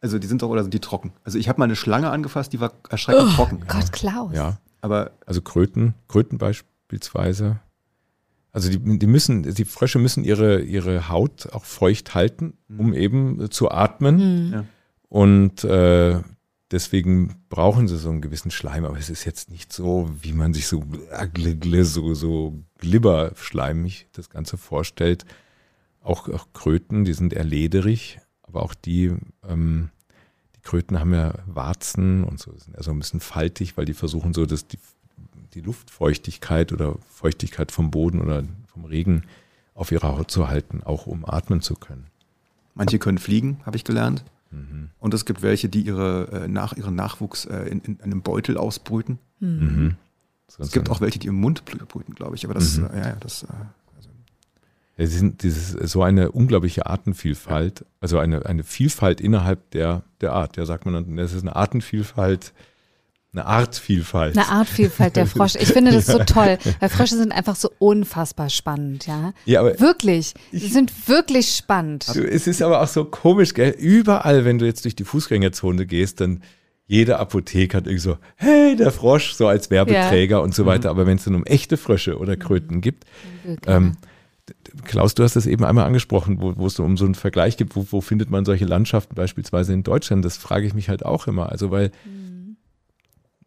[0.00, 1.12] Also die sind doch oder sind die trocken?
[1.22, 3.64] Also ich habe mal eine Schlange angefasst, die war erschreckend oh, trocken.
[3.68, 4.34] Gott, Klaus.
[4.34, 4.58] Ja.
[4.80, 7.60] Aber also Kröten, Kröten beispielsweise.
[8.50, 12.94] Also die, die müssen, die Frösche müssen ihre, ihre Haut auch feucht halten, um mhm.
[12.94, 14.48] eben zu atmen.
[14.48, 14.52] Mhm.
[14.52, 14.64] Ja.
[15.12, 16.22] Und äh,
[16.70, 20.54] deswegen brauchen sie so einen gewissen Schleim, aber es ist jetzt nicht so, wie man
[20.54, 20.82] sich so,
[21.84, 25.26] so, so glibberschleimig das Ganze vorstellt.
[26.02, 29.14] Auch, auch Kröten, die sind eher lederig, aber auch die,
[29.46, 29.90] ähm,
[30.56, 33.92] die Kröten haben ja Warzen und so, sind eher so ein bisschen faltig, weil die
[33.92, 34.78] versuchen so, dass die,
[35.52, 39.24] die Luftfeuchtigkeit oder Feuchtigkeit vom Boden oder vom Regen
[39.74, 42.06] auf ihrer Haut zu halten, auch um atmen zu können.
[42.74, 44.24] Manche können fliegen, habe ich gelernt.
[44.52, 44.90] Mhm.
[44.98, 48.56] Und es gibt welche, die ihre, äh, nach, ihren Nachwuchs äh, in, in, einem Beutel
[48.56, 49.18] ausbrüten.
[49.40, 49.96] Mhm.
[50.58, 52.44] Es gibt auch welche, die im Mund brüten, glaube ich.
[52.44, 52.86] Aber das, mhm.
[52.92, 53.44] äh, ja, das.
[53.44, 53.46] Äh,
[53.96, 54.10] also.
[54.98, 60.32] Ja, sie sind dieses, so eine unglaubliche Artenvielfalt, also eine, eine Vielfalt innerhalb der, der
[60.32, 60.56] Art.
[60.56, 62.52] Ja, sagt man dann, das ist eine Artenvielfalt
[63.34, 64.36] eine Artvielfalt.
[64.36, 65.54] Eine Artvielfalt der Frosch.
[65.54, 69.32] Ich finde das so toll, weil Frösche sind einfach so unfassbar spannend, ja.
[69.46, 70.34] Ja, aber wirklich.
[70.50, 72.06] Sie sind wirklich spannend.
[72.08, 73.70] Es ist aber auch so komisch, gell?
[73.70, 76.42] Überall, wenn du jetzt durch die Fußgängerzone gehst, dann
[76.86, 80.42] jede Apotheke hat irgendwie so, hey, der Frosch, so als Werbeträger ja.
[80.42, 80.90] und so weiter.
[80.92, 80.98] Mhm.
[80.98, 83.06] Aber wenn es dann um echte Frösche oder Kröten gibt,
[83.66, 83.96] ähm,
[84.84, 87.76] Klaus, du hast das eben einmal angesprochen, wo, wo es um so einen Vergleich gibt,
[87.76, 90.22] wo, wo findet man solche Landschaften beispielsweise in Deutschland?
[90.22, 91.50] Das frage ich mich halt auch immer.
[91.50, 92.21] Also, weil mhm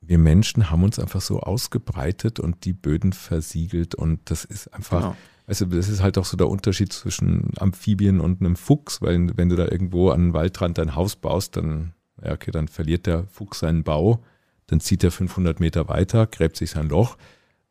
[0.07, 5.01] wir Menschen haben uns einfach so ausgebreitet und die Böden versiegelt und das ist einfach,
[5.01, 5.17] genau.
[5.47, 9.49] also das ist halt auch so der Unterschied zwischen Amphibien und einem Fuchs, weil wenn
[9.49, 11.93] du da irgendwo an den Waldrand dein Haus baust, dann,
[12.23, 14.23] ja okay, dann verliert der Fuchs seinen Bau,
[14.67, 17.17] dann zieht er 500 Meter weiter, gräbt sich sein Loch,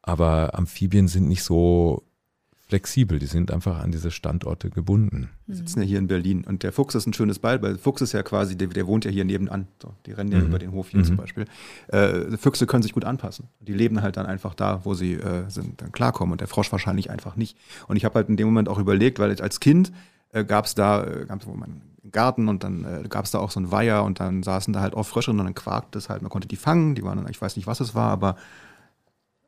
[0.02, 2.04] aber Amphibien sind nicht so
[2.66, 5.28] flexibel, die sind einfach an diese Standorte gebunden.
[5.46, 8.00] Wir sitzen ja hier in Berlin und der Fuchs ist ein schönes Beispiel, weil Fuchs
[8.00, 9.68] ist ja quasi, der, der wohnt ja hier nebenan.
[9.82, 10.46] So, die rennen ja mhm.
[10.46, 11.04] über den Hof hier mhm.
[11.04, 11.44] zum Beispiel.
[11.88, 13.48] Äh, Füchse können sich gut anpassen.
[13.60, 16.72] Die leben halt dann einfach da, wo sie äh, sind, dann klarkommen und der Frosch
[16.72, 17.58] wahrscheinlich einfach nicht.
[17.86, 19.92] Und ich habe halt in dem Moment auch überlegt, weil als Kind
[20.32, 23.30] äh, gab es da, äh, gab's, wo man einen Garten und dann äh, gab es
[23.30, 25.96] da auch so ein Weiher und dann saßen da halt auch Frösche und dann quakt
[25.96, 28.10] es halt, man konnte die fangen, die waren dann, ich weiß nicht, was es war,
[28.10, 28.36] aber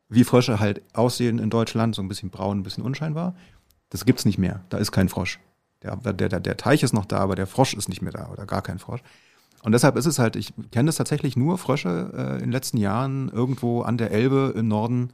[0.09, 3.35] wie Frösche halt aussehen in Deutschland, so ein bisschen braun, ein bisschen unscheinbar.
[3.89, 4.63] Das gibt's nicht mehr.
[4.69, 5.39] Da ist kein Frosch.
[5.83, 8.29] Der, der, der, der Teich ist noch da, aber der Frosch ist nicht mehr da
[8.29, 9.01] oder gar kein Frosch.
[9.63, 12.77] Und deshalb ist es halt, ich kenne das tatsächlich nur Frösche äh, in den letzten
[12.77, 15.13] Jahren irgendwo an der Elbe im Norden,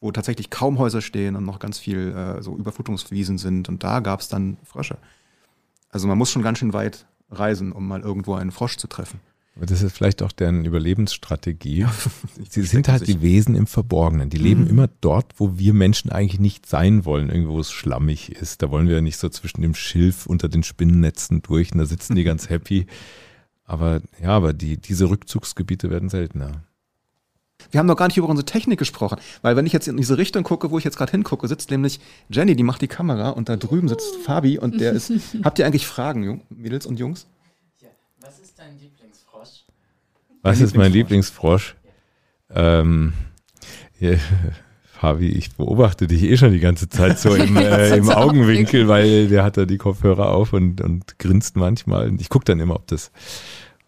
[0.00, 3.68] wo tatsächlich kaum Häuser stehen und noch ganz viel äh, so Überflutungswiesen sind.
[3.68, 4.98] Und da gab's dann Frösche.
[5.90, 9.20] Also man muss schon ganz schön weit reisen, um mal irgendwo einen Frosch zu treffen.
[9.54, 11.86] Aber das ist vielleicht auch deren Überlebensstrategie.
[12.48, 14.30] Sie sind halt die Wesen im Verborgenen.
[14.30, 14.70] Die leben mhm.
[14.70, 18.62] immer dort, wo wir Menschen eigentlich nicht sein wollen, irgendwo wo es schlammig ist.
[18.62, 21.86] Da wollen wir ja nicht so zwischen dem Schilf unter den Spinnennetzen durch und da
[21.86, 22.86] sitzen die ganz happy.
[23.64, 26.64] Aber ja, aber die, diese Rückzugsgebiete werden seltener.
[27.70, 30.18] Wir haben noch gar nicht über unsere Technik gesprochen, weil wenn ich jetzt in diese
[30.18, 33.48] Richtung gucke, wo ich jetzt gerade hingucke, sitzt nämlich Jenny, die macht die Kamera und
[33.48, 35.12] da drüben sitzt Fabi und der ist.
[35.44, 37.26] habt ihr eigentlich Fragen, Mädels und Jungs?
[40.42, 41.76] Was ist mein Lieblingsfrosch?
[42.50, 43.12] Ähm,
[44.84, 49.28] Fabi, ich beobachte dich eh schon die ganze Zeit so im, äh, im Augenwinkel, weil
[49.28, 52.08] der hat da die Kopfhörer auf und, und grinst manchmal.
[52.08, 53.10] Und ich gucke dann immer, ob das,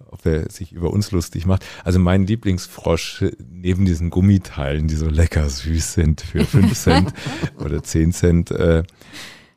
[0.06, 1.64] ob er sich über uns lustig macht.
[1.84, 7.12] Also mein Lieblingsfrosch neben diesen Gummiteilen, die so lecker süß sind für 5 Cent
[7.58, 8.50] oder 10 Cent.
[8.52, 8.84] Äh,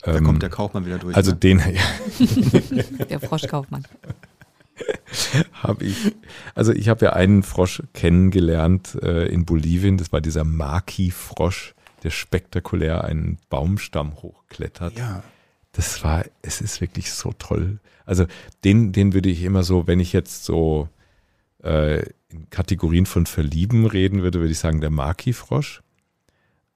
[0.03, 1.15] Da ähm, kommt der Kaufmann wieder durch.
[1.15, 1.37] also ne?
[1.37, 3.83] den ja, Der Froschkaufmann.
[5.53, 6.15] habe ich.
[6.55, 9.97] Also ich habe ja einen Frosch kennengelernt äh, in Bolivien.
[9.97, 14.97] Das war dieser Maki-Frosch, der spektakulär einen Baumstamm hochklettert.
[14.97, 15.23] ja.
[15.73, 17.79] Das war, es ist wirklich so toll.
[18.03, 18.25] Also
[18.63, 20.89] den, den würde ich immer so, wenn ich jetzt so
[21.61, 21.99] äh,
[22.29, 25.83] in Kategorien von Verlieben reden würde, würde ich sagen der Maki-Frosch.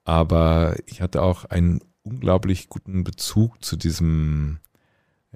[0.04, 4.58] Aber ich hatte auch einen unglaublich guten Bezug zu diesem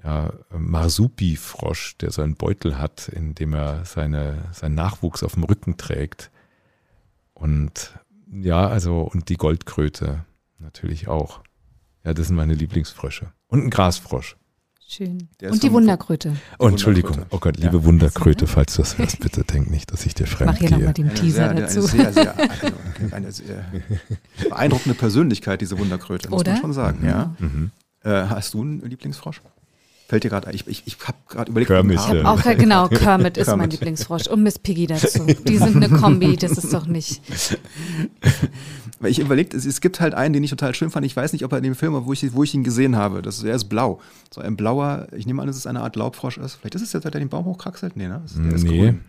[0.03, 5.43] ja, Marsupi-Frosch, der so einen Beutel hat, in dem er seine, seinen Nachwuchs auf dem
[5.43, 6.29] Rücken trägt.
[7.33, 7.97] Und
[8.31, 10.25] ja, also, und die Goldkröte
[10.59, 11.41] natürlich auch.
[12.03, 13.31] Ja, das sind meine Lieblingsfrösche.
[13.47, 14.37] Und ein Grasfrosch.
[14.89, 15.27] Schön.
[15.41, 16.37] Und die Wunderkröte.
[16.59, 17.25] Oh, Entschuldigung.
[17.31, 17.65] Oh Gott, Ja.
[17.65, 20.59] liebe Wunderkröte, falls du das hörst, bitte denk nicht, dass ich dir Ich fremd mache
[20.59, 21.79] hier nochmal den Eine Teaser sehr, dazu.
[21.79, 23.65] Eine sehr, sehr, eine, eine sehr
[24.49, 26.53] beeindruckende Persönlichkeit, diese Wunderkröte, muss Oder?
[26.53, 27.05] man schon sagen.
[27.05, 27.35] Ja.
[27.39, 27.71] Mhm.
[28.03, 29.41] Äh, hast du einen Lieblingsfrosch?
[30.07, 30.55] Fällt dir gerade ein?
[30.55, 31.97] Ich, ich, ich habe gerade überlegt, Kermit.
[31.99, 33.71] Haar- Auch genau, Kermit ist mein Kermit.
[33.73, 35.25] Lieblingsfrosch und Miss Piggy dazu.
[35.25, 37.21] Die sind eine Kombi, das ist doch nicht.
[38.99, 41.05] Weil ich überlegt, es, es gibt halt einen, den ich total schön fand.
[41.05, 42.95] Ich weiß nicht, ob er in dem Film war, wo ich, wo ich ihn gesehen
[42.95, 43.21] habe.
[43.21, 43.99] Das ist, er ist blau.
[44.33, 46.55] So ein blauer, ich nehme an, dass es eine Art Laubfrosch ist.
[46.55, 47.95] Vielleicht ist es jetzt, der den Baum hochkraxelt.
[47.95, 48.21] Nee, ne?
[48.23, 48.77] Das ist, der ist Nee.
[48.79, 48.99] grün.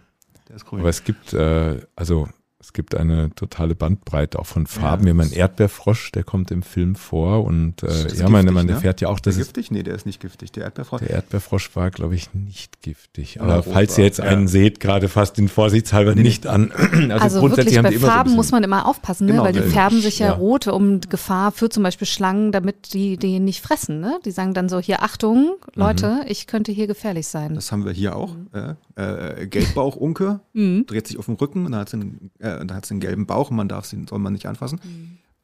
[0.49, 0.80] Der ist grün.
[0.80, 2.28] Aber es gibt, äh, also
[2.68, 5.04] es gibt eine totale Bandbreite auch von Farben.
[5.04, 5.06] Ja.
[5.06, 8.66] Wir haben einen Erdbeerfrosch, der kommt im Film vor und Das äh, ja, giftig, man
[8.66, 8.72] ne?
[8.72, 9.70] erfährt ja auch, der dass es, giftig?
[9.70, 10.52] Nee, der ist nicht giftig.
[10.52, 11.00] Der Erdbeerfrosch.
[11.00, 13.36] der Erdbeerfrosch war, glaube ich, nicht giftig.
[13.36, 14.24] Ja, Aber rot falls ihr jetzt ja.
[14.26, 16.28] einen seht, gerade fasst ihn vorsichtshalber Nee, nee.
[16.28, 16.70] nicht an.
[17.08, 19.24] Also, Also, grundsätzlich wirklich haben bei die so ein Farben bisschen- muss man immer aufpassen,
[19.28, 19.32] ne?
[19.32, 20.32] Genau, weil die färben sich ja, ja.
[20.34, 24.00] rot um Gefahr für zum Beispiel Schlangen, damit die die nicht fressen.
[24.00, 24.18] Ne?
[24.26, 27.54] Die sagen dann so, hier Achtung, Leute, ich könnte hier gefährlich sein.
[27.54, 28.34] Das haben wir hier auch.
[28.52, 30.84] Äh, äh, Gelbbauchunke Mhm.
[30.86, 33.01] dreht sich auf dem Rücken und dann hat sie einen, äh, dann hat sie einen
[33.01, 34.80] gelben Bauch und man darf sie, soll man nicht anfassen.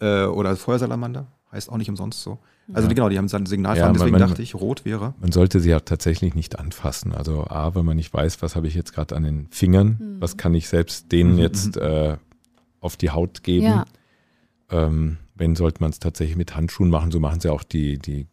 [0.01, 2.39] Äh, oder Feuersalamander, heißt auch nicht umsonst so.
[2.73, 5.15] Also die, genau, die haben dann Signalfarben, Ja, deswegen man- dachte ich, rot wäre.
[5.21, 7.13] Man sollte sie ja tatsächlich nicht anfassen.
[7.13, 10.21] Also A, weil man nicht weiß, was habe ich jetzt gerade an den Fingern, Mhm.
[10.21, 12.17] was kann ich selbst denen Mhm, jetzt äh,
[12.81, 13.67] auf die Haut geben.
[13.67, 13.85] Ja.
[14.71, 17.11] Ähm, wenn, sollte man es tatsächlich mit Handschuhen machen.
[17.11, 18.27] So machen sie auch die, die,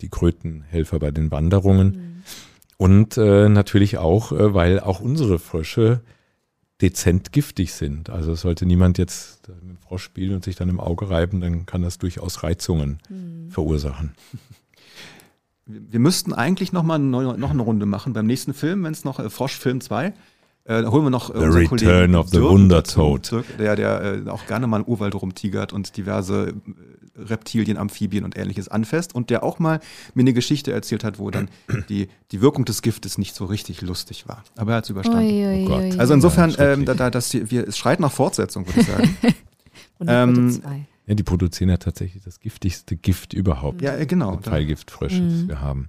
[0.00, 2.11] die Krötenhelfer bei den Wanderungen.
[2.76, 6.00] Und äh, natürlich auch, äh, weil auch unsere Frösche
[6.80, 8.10] dezent giftig sind.
[8.10, 11.64] Also sollte niemand jetzt mit dem Frosch spielen und sich dann im Auge reiben, dann
[11.64, 13.50] kann das durchaus Reizungen Mhm.
[13.50, 14.14] verursachen.
[15.66, 19.04] Wir müssten eigentlich noch mal eine, noch eine Runde machen beim nächsten Film, wenn es
[19.04, 20.12] noch äh, Froschfilm 2.
[20.64, 23.18] Äh, da holen wir noch äh, The unseren Return Kollegen of the Dirk Wundertoad.
[23.24, 23.36] dazu.
[23.36, 26.52] Dirk, der, der äh, auch gerne mal im Urwald rumtigert und diverse äh,
[27.20, 29.80] Reptilien, Amphibien und ähnliches anfasst und der auch mal
[30.14, 31.48] mir eine Geschichte erzählt hat, wo dann
[31.88, 34.44] die, die Wirkung des Giftes nicht so richtig lustig war.
[34.56, 35.20] Aber er hat es überstanden.
[35.26, 35.82] Ui, ui, Oh Gott.
[35.82, 36.16] ui, Also ui.
[36.16, 39.16] insofern, Ja, ähm, da, da, das hier, wir, es schreit nach Fortsetzung, würde ich sagen.
[39.98, 40.86] Wunderkröte ähm, zwei.
[41.06, 43.82] Ja, die produzieren ja tatsächlich das giftigste Gift überhaupt.
[43.82, 44.36] ja, äh, genau.
[44.36, 45.48] Die Pfeilgiftfrösche, das Mhm.
[45.48, 45.88] wir haben.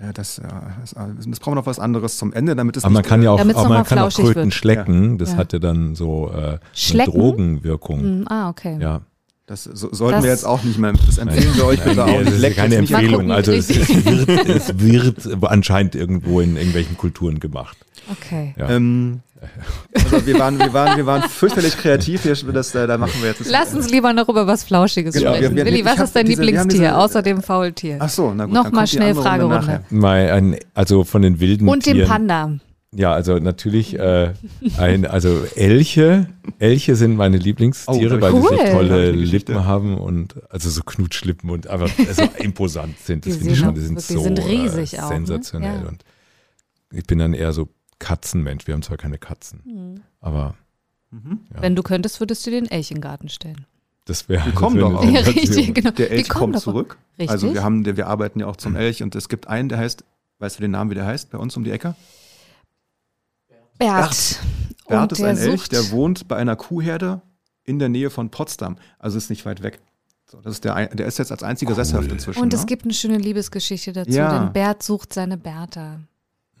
[0.00, 2.84] Ja, das, ja, das, äh, das brauchen wir noch was anderes zum Ende, damit es
[2.84, 4.54] Aber man nicht, kann ja auch, noch man kann auch Kröten wird.
[4.54, 5.18] schlecken.
[5.18, 5.36] Das Ja.
[5.36, 6.58] hatte dann so äh,
[6.92, 7.04] eine?
[7.04, 8.18] Drogenwirkung.
[8.20, 8.28] Mhm.
[8.28, 8.76] Ah, okay.
[8.80, 9.02] Ja.
[9.46, 10.94] Das so, sollten Das- wir jetzt auch nicht mehr.
[11.06, 12.24] Das empfehlen wir euch bitte Nein, auch.
[12.24, 13.30] das ist keine Empfehlung.
[13.30, 13.88] Also es, es,
[14.80, 17.76] wird, es wird anscheinend irgendwo in irgendwelchen Kulturen gemacht.
[18.10, 18.54] Okay.
[18.58, 18.70] Ja.
[18.70, 19.20] Ähm,
[19.94, 22.22] also wir waren, wir waren, wir waren fürchterlich kreativ.
[22.22, 23.48] Hier, das, äh, da machen wir jetzt.
[23.50, 25.54] Lass uns lieber noch über was Flauschiges Genau, sprechen.
[25.56, 27.98] wir- wir- Willi, was ist dein diese- Lieblingstier diese- außer dem Faultier?
[28.00, 28.54] Ach so, na gut.
[28.54, 29.56] Noch dann mal kommt die schnell Fragerunde.
[29.56, 29.84] nachher.
[29.90, 32.08] Mal ein, also von den wilden Und dem Tieren.
[32.08, 32.52] Panda.
[32.96, 34.34] Ja, also natürlich äh,
[34.78, 36.28] ein, also Elche.
[36.60, 38.50] Elche sind meine Lieblingstiere, Oh, weil cool.
[38.52, 39.10] die so tolle.
[39.10, 43.26] Lippen haben und also so Knutschlippen und einfach so imposant sind.
[43.26, 45.16] Das Die finde ich schon, die sind so sind riesig äh, auch, ne?
[45.16, 45.80] sensationell.
[45.82, 45.88] Ja.
[45.88, 46.04] Und
[46.92, 47.68] ich bin dann eher so
[48.04, 48.66] Katzenmensch.
[48.66, 50.54] Wir haben zwar keine Katzen, aber
[51.10, 51.40] Mhm.
[51.54, 51.62] Ja.
[51.62, 53.66] Wenn du könntest, würdest du den Elchengarten stellen.
[54.04, 54.42] das wäre.
[54.50, 55.04] Die kommen das doch auch.
[55.04, 55.90] Ja, richtig, genau.
[55.92, 56.98] Der Elch kommt zurück.
[57.18, 57.30] Richtig.
[57.30, 60.02] Also wir haben, wir arbeiten ja auch zum Elch und es gibt einen, der heißt,
[60.40, 61.94] weißt du den Namen, wie der heißt, bei uns um die Ecke?
[63.78, 64.40] Bert.
[64.88, 67.22] Bert Und ist der ein Elch, sucht- der wohnt bei einer Kuhherde
[67.64, 68.76] in der Nähe von Potsdam.
[68.98, 69.80] Also ist nicht weit weg.
[70.26, 71.84] So, das ist der, der ist jetzt als einziger Cool.
[71.84, 72.40] sesshaft inzwischen.
[72.42, 72.66] Und es ne?
[72.66, 74.38] gibt eine schöne Liebesgeschichte dazu, Ja.
[74.38, 76.00] denn Bert sucht seine Bertha.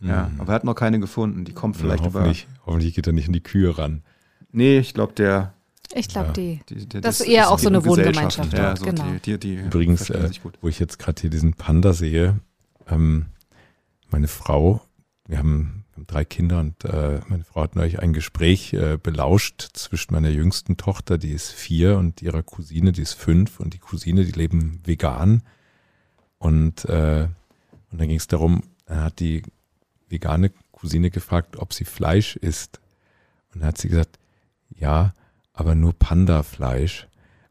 [0.04, 0.40] Ja, Mhm.
[0.40, 1.44] aber er hat noch keine gefunden.
[1.44, 2.20] Die kommt Ja, vielleicht über.
[2.20, 4.02] hoffentlich, hoffentlich geht er nicht in die Kühe ran.
[4.52, 5.54] Nee, ich glaube, der,
[5.94, 6.32] Ich glaube, Ja.
[6.32, 6.60] die.
[6.68, 7.00] die, der.
[7.02, 7.84] Das ist eher auch so eine.
[7.84, 9.04] Wohngemeinschaft Ja, dort, so genau.
[9.24, 10.30] die, die, die Übrigens, äh,
[10.60, 12.40] wo ich jetzt gerade hier diesen Panda sehe,
[12.88, 13.26] ähm,
[14.10, 14.80] meine Frau,
[15.28, 18.98] wir haben, wir haben drei Kinder und äh, meine Frau hat neulich ein Gespräch äh,
[19.00, 23.60] belauscht zwischen meiner jüngsten Tochter, die ist vier, und ihrer Cousine, die ist fünf.
[23.60, 25.42] Und die Cousine, die leben vegan.
[26.38, 27.28] Und, äh,
[27.90, 29.42] und dann ging es darum, dann hat die
[30.08, 32.80] vegane Cousine gefragt, ob sie Fleisch isst.
[33.52, 34.18] Und dann hat sie gesagt,
[34.76, 35.12] ja,
[35.52, 37.06] aber nur Panda-Fleisch,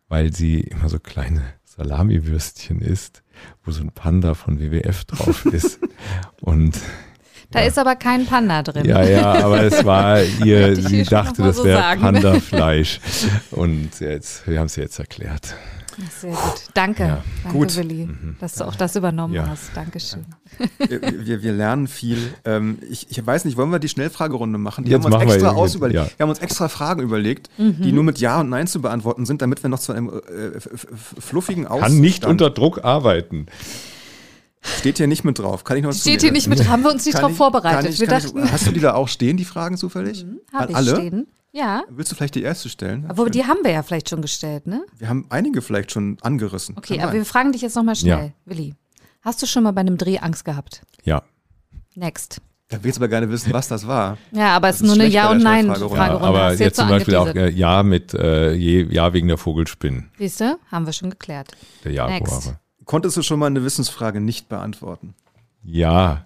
[0.10, 3.24] weil sie immer so kleine Salamiwürstchen isst,
[3.64, 5.80] wo so ein Panda von WWF drauf ist.
[6.42, 6.80] Und
[7.52, 7.68] Da Ja.
[7.68, 8.86] ist aber kein Panda drin.
[8.86, 11.98] ja, ja, aber es war ihr, sie dachte, das so wäre.
[11.98, 13.00] Panda-Fleisch.
[13.52, 15.56] Und jetzt, wir haben es jetzt erklärt.
[16.20, 16.40] Sehr gut.
[16.74, 17.04] Danke.
[17.04, 17.24] Ja.
[17.44, 17.76] Danke, Gut.
[17.76, 19.48] Willi, dass du auch das übernommen Ja.
[19.48, 19.72] hast.
[19.76, 20.26] Dankeschön.
[20.80, 22.18] wir, wir, wir lernen viel.
[22.46, 24.86] Ähm, ich, ich weiß nicht, wollen wir die Schnellfragerunde machen?
[24.86, 25.96] Die Jetzt haben wir uns machen wir extra irgendwie- ausüberlegt.
[26.12, 26.18] ja.
[26.18, 27.82] Wir haben uns extra Fragen überlegt, Mhm.
[27.82, 30.60] die nur mit Ja und Nein zu beantworten sind, damit wir noch zu einem äh,
[31.20, 31.94] fluffigen Ausstand.
[31.94, 33.46] Kann nicht unter Druck arbeiten.
[34.80, 35.64] Steht hier nicht mit drauf.
[35.66, 37.38] Kann ich noch was Steht hier nicht mit, haben wir uns nicht Kann drauf ich-
[37.38, 37.92] vorbereitet.
[37.94, 40.26] ich- wir ich- dachten, hast du die da auch stehen, die Fragen zufällig?
[40.54, 40.96] habe ich Alle?
[40.96, 41.28] stehen.
[41.56, 43.06] Ja, Willst du vielleicht die erste stellen?
[43.08, 44.84] aber die haben wir ja vielleicht schon gestellt, ne?
[44.98, 46.76] wir haben einige vielleicht schon angerissen.
[46.78, 47.20] Okay, Kann aber sein.
[47.22, 48.26] wir fragen dich jetzt nochmal schnell.
[48.28, 48.32] Ja.
[48.46, 48.74] Willi,
[49.22, 50.82] hast du schon mal bei einem Dreh Angst gehabt?
[51.04, 51.22] Ja.
[51.96, 52.42] Next.
[52.70, 54.18] Da willst du aber gerne wissen, was das war.
[54.32, 55.96] Ja, aber es ist nur eine Ja- und Nein-Fragerunde.
[55.96, 56.26] Schnellfragerunde.
[56.40, 59.38] ja aber du jetzt zum Beispiel auch äh, Ja mit äh, je, Ja wegen der
[59.38, 61.52] Vogelspinnen, Siehst du, haben wir schon geklärt.
[61.84, 62.34] der Next.
[62.46, 62.60] Jaguare.
[62.86, 65.14] Konntest du schon mal eine Wissensfrage nicht beantworten?
[65.62, 66.26] Ja,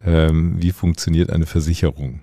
[0.00, 2.22] ähm, wie funktioniert eine Versicherung?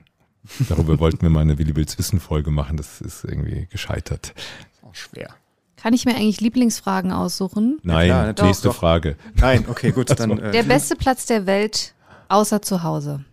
[0.67, 4.33] Darüber wollten wir mal eine Willi Wills Wissen Folge machen, das ist irgendwie gescheitert.
[4.81, 5.35] Auch schwer.
[5.75, 7.79] Kann ich mir eigentlich Lieblingsfragen aussuchen?
[7.83, 8.49] Nein, klar, natürlich.
[8.49, 8.75] nächste Doch.
[8.75, 9.15] Frage.
[9.35, 10.31] Nein, okay, gut, dann.
[10.39, 11.93] Äh, Der beste Platz der Welt
[12.27, 13.23] außer zu Hause.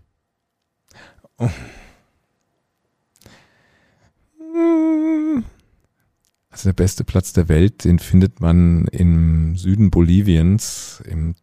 [6.50, 11.34] Also der beste Platz der Welt, den findet man im Süden Boliviens, im,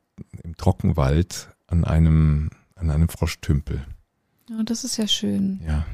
[0.44, 3.86] im Trockenwald, an einem, an einem Froschtümpel.
[4.52, 5.62] Oh, das ist ja schön.
[5.66, 5.86] Ja,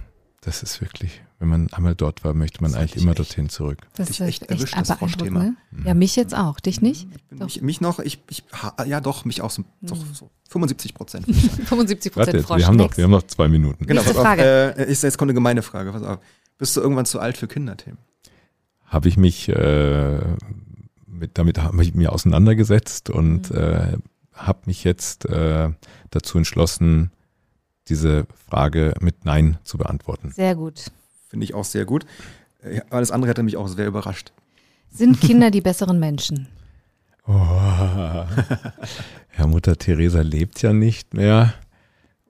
[0.41, 3.49] das ist wirklich, wenn man einmal dort war, möchte man Das eigentlich immer echt- dorthin
[3.49, 3.77] zurück.
[3.95, 5.43] Das ist echt echt, erwischt, das beeindruckend, Froschthema.
[5.43, 5.55] ne?
[5.85, 6.59] Ja, mich jetzt auch.
[6.59, 7.07] Dich nicht?
[7.29, 7.45] bin Doch.
[7.45, 8.43] mich, mich noch, ich, ich,
[8.85, 11.25] ja doch, mich auch so, doch, so 75 Prozent.
[11.27, 12.57] 75 Warte, Prozent Frosch.
[12.59, 13.85] wir, haben noch, wir haben noch zwei Minuten.
[13.85, 14.41] Genau, pass auf, Frage.
[14.77, 15.91] äh, ist, jetzt kommt eine gemeine Frage.
[15.91, 16.19] Pass auf.
[16.57, 17.99] Bist du irgendwann zu alt für Kinderthemen?
[18.85, 20.19] Habe ich mich äh,
[21.05, 23.57] mit, damit habe ich mir auseinandergesetzt und Mhm.
[23.57, 23.97] äh,
[24.33, 25.69] habe mich jetzt äh,
[26.09, 27.11] dazu entschlossen,
[27.89, 30.31] diese Frage mit Nein zu beantworten.
[30.31, 30.91] Sehr gut.
[31.27, 32.05] Finde ich auch sehr gut.
[32.61, 34.31] Äh, Alles andere hätte mich auch sehr überrascht.
[34.91, 36.47] Sind Kinder die besseren Menschen?
[37.27, 37.33] Oh.
[39.37, 41.53] ja, Mutter Teresa lebt ja nicht mehr.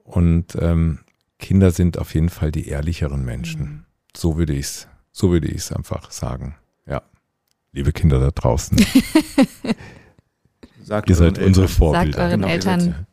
[0.04, 0.98] Und ähm,
[1.38, 3.62] Kinder sind auf jeden Fall die ehrlicheren Menschen.
[3.62, 3.84] Mhm.
[4.16, 6.56] So würde ich es, so würde ich es einfach sagen.
[6.86, 7.02] Ja.
[7.72, 8.76] Liebe Kinder da draußen,
[10.82, 11.68] Sagt ihr seid unsere Eltern.
[11.68, 12.16] Vorbilder.
[12.18, 13.06] Sagt euren Genau, Eltern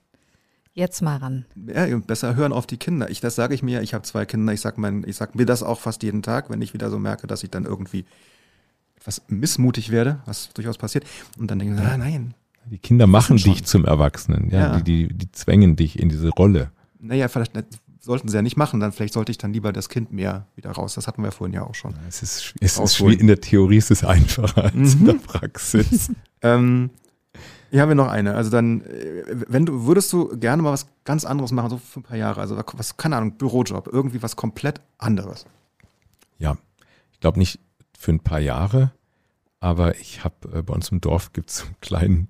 [0.78, 1.46] jetzt mal ran.
[1.74, 3.10] Ja, besser hören auf die Kinder.
[3.10, 3.82] Ich, das sage ich mir.
[3.82, 4.54] Ich habe zwei Kinder.
[4.54, 7.00] Ich sag mein, ich sag mir das auch fast jeden Tag, wenn ich wieder so
[7.00, 8.06] merke, dass ich dann irgendwie
[8.96, 11.06] etwas missmutig werde, was durchaus passiert.
[11.38, 12.34] Und dann denke ich, ah, nein.
[12.70, 14.50] Die Kinder machen dich zum Erwachsenen.
[14.50, 14.80] Ja, Ja.
[14.80, 16.70] Die, die, die zwängen dich in diese Rolle.
[17.00, 17.64] Naja, vielleicht äh,
[18.02, 18.80] sollten sie ja nicht machen.
[18.80, 20.94] Dann vielleicht sollte ich dann lieber das Kind mehr wieder raus.
[20.96, 21.94] Das hatten wir vorhin ja auch schon.
[22.10, 25.06] Es ist, es ist in der Theorie ist es einfacher als in Mhm.
[25.06, 26.12] der Praxis.
[26.44, 26.92] Ähm,
[27.70, 28.36] hier haben wir noch eine.
[28.36, 31.99] Also dann, äh, wenn du, würdest du gerne mal was ganz anderes machen, so für
[31.99, 35.45] ein paar Jahre, also was, keine Ahnung, Bürojob, irgendwie was komplett anderes.
[36.39, 36.57] Ja,
[37.11, 37.59] ich glaube nicht
[37.97, 38.91] für ein paar Jahre,
[39.59, 42.28] aber ich habe äh, bei uns im Dorf gibt es so einen kleinen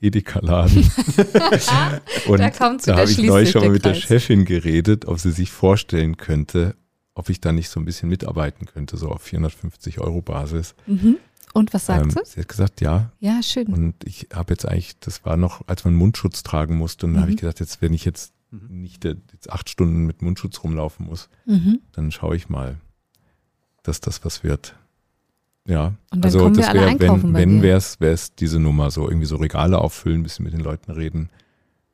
[0.00, 0.90] Edeka-Laden.
[2.26, 3.94] Und Da kommt so, da habe ich neulich schon mal mit der.
[3.94, 6.76] Chefin geredet, ob sie sich vorstellen könnte,
[7.14, 10.74] ob ich da nicht so ein bisschen mitarbeiten könnte, so auf 450 Euro Basis.
[10.86, 11.16] Mhm.
[11.56, 12.20] Und was sagt Ähm, sie?
[12.24, 13.10] sie hat gesagt, ja.
[13.18, 13.68] Ja, schön.
[13.68, 17.22] Und ich habe jetzt eigentlich, das war noch, als man Mundschutz tragen musste, und dann
[17.22, 17.40] habe ich Mhm.
[17.40, 18.82] gesagt, jetzt wenn ich jetzt Mhm.
[18.82, 21.80] nicht äh, jetzt acht Stunden mit Mundschutz rumlaufen muss, Mhm.
[21.92, 22.76] dann schaue ich mal,
[23.82, 24.76] dass das was wird.
[25.66, 28.60] Ja, Und dann also kommen wir das alle wäre, einkaufen wenn, wenn wär's, wär's diese
[28.60, 31.28] Nummer so, irgendwie so Regale auffüllen, ein bisschen mit den Leuten reden.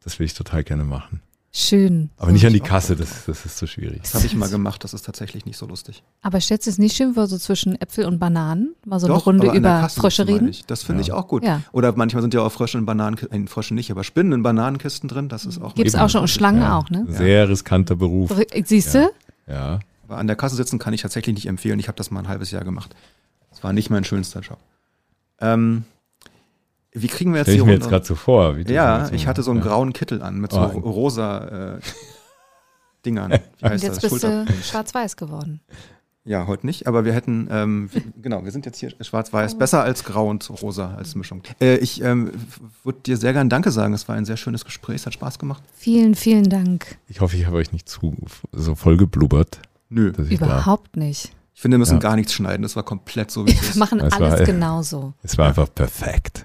[0.02, 1.20] Das will ich total gerne machen.
[1.54, 2.08] Schön.
[2.16, 4.00] Aber nicht an die Kasse, das, das ist so schwierig.
[4.02, 6.02] Das habe ich mal gemacht, das ist tatsächlich nicht so lustig.
[6.22, 9.26] Aber schätzt es nicht schön, wo so zwischen Äpfel und Bananen mal so eine Doch,
[9.26, 10.48] Runde an der über Kasse Frösche reden?
[10.48, 10.64] Ich.
[10.64, 11.08] Das finde Ja.
[11.08, 11.44] ich auch gut.
[11.44, 11.60] Ja.
[11.72, 15.10] Oder manchmal sind ja auch Frösche in Bananenkisten, äh, Frösche nicht, aber Spinnen in Bananenkisten
[15.10, 17.04] drin, das ist auch Gibt es auch schon und Schlangen Ja, auch, ne?
[17.10, 18.34] Sehr riskanter Beruf.
[18.64, 19.10] Siehst du?
[19.46, 19.80] Ja.
[20.08, 21.78] Aber an der Kasse sitzen kann ich tatsächlich nicht empfehlen.
[21.78, 22.96] Ich habe das mal ein halbes Jahr gemacht.
[23.50, 24.56] Das war nicht mein schönster Job.
[25.38, 25.84] Ähm,
[26.92, 28.56] wie kriegen wir jetzt Stell ich mir jetzt gerade so vor.
[28.58, 29.66] Ja, so- ich hatte so einen ja.
[29.66, 30.78] grauen Kittel an mit so Oh.
[30.90, 31.80] rosa äh,
[33.04, 33.32] Dingern.
[33.32, 34.10] Wie Und heißt jetzt das?
[34.10, 34.44] bist Schulter.
[34.44, 35.60] du schwarz-weiß geworden.
[36.24, 37.90] Ja, heute nicht, aber wir hätten, ähm,
[38.22, 41.42] genau, wir sind jetzt hier schwarz-weiß, besser als grau und rosa als Mischung.
[41.60, 42.30] Äh, ich ähm,
[42.84, 43.92] würde dir sehr gern Danke sagen.
[43.92, 45.64] Es war ein sehr schönes Gespräch, es hat Spaß gemacht.
[45.74, 46.96] Vielen, vielen Dank.
[47.08, 48.14] Ich hoffe, ich habe euch nicht zu
[48.52, 49.58] so voll geblubbert.
[49.88, 51.32] Nö, dass ich da- Überhaupt nicht.
[51.54, 51.98] ich finde, wir müssen Ja.
[52.00, 52.62] gar nichts schneiden.
[52.62, 55.14] Das war komplett so, wie es Wir machen Das war- alles genauso.
[55.24, 56.44] Es war einfach perfekt.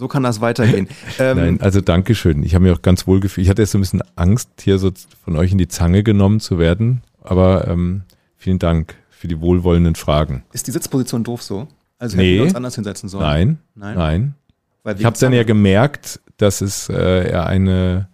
[0.00, 0.88] So kann das weitergehen.
[1.18, 2.42] Ähm, Nein, also Dankeschön.
[2.42, 3.44] Ich habe mich auch ganz wohl gefühlt.
[3.44, 4.90] Ich hatte jetzt so ein bisschen Angst, hier so
[5.22, 7.02] von euch in die Zange genommen zu werden.
[7.22, 8.02] Aber ähm,
[8.38, 10.42] vielen Dank für die wohlwollenden Fragen.
[10.54, 11.68] Ist die Sitzposition doof so?
[11.98, 12.22] Also Nee.
[12.30, 13.24] hätten wir uns anders hinsetzen sollen.
[13.24, 14.34] Nein, Nein.
[14.84, 14.96] nein.
[14.98, 18.08] Ich habe dann ja gemerkt, dass es äh, eher eine,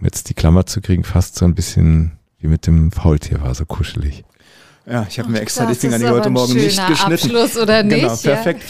[0.00, 3.54] um jetzt die Klammer zu kriegen, fast so ein bisschen wie mit dem Faultier war,
[3.54, 4.24] so kuschelig.
[4.88, 7.12] Ja, ich habe mir extra Das die Finger die heute Morgen nicht geschnitten.
[7.12, 8.00] Abschluss, oder nicht?
[8.02, 8.62] Genau, perfekt.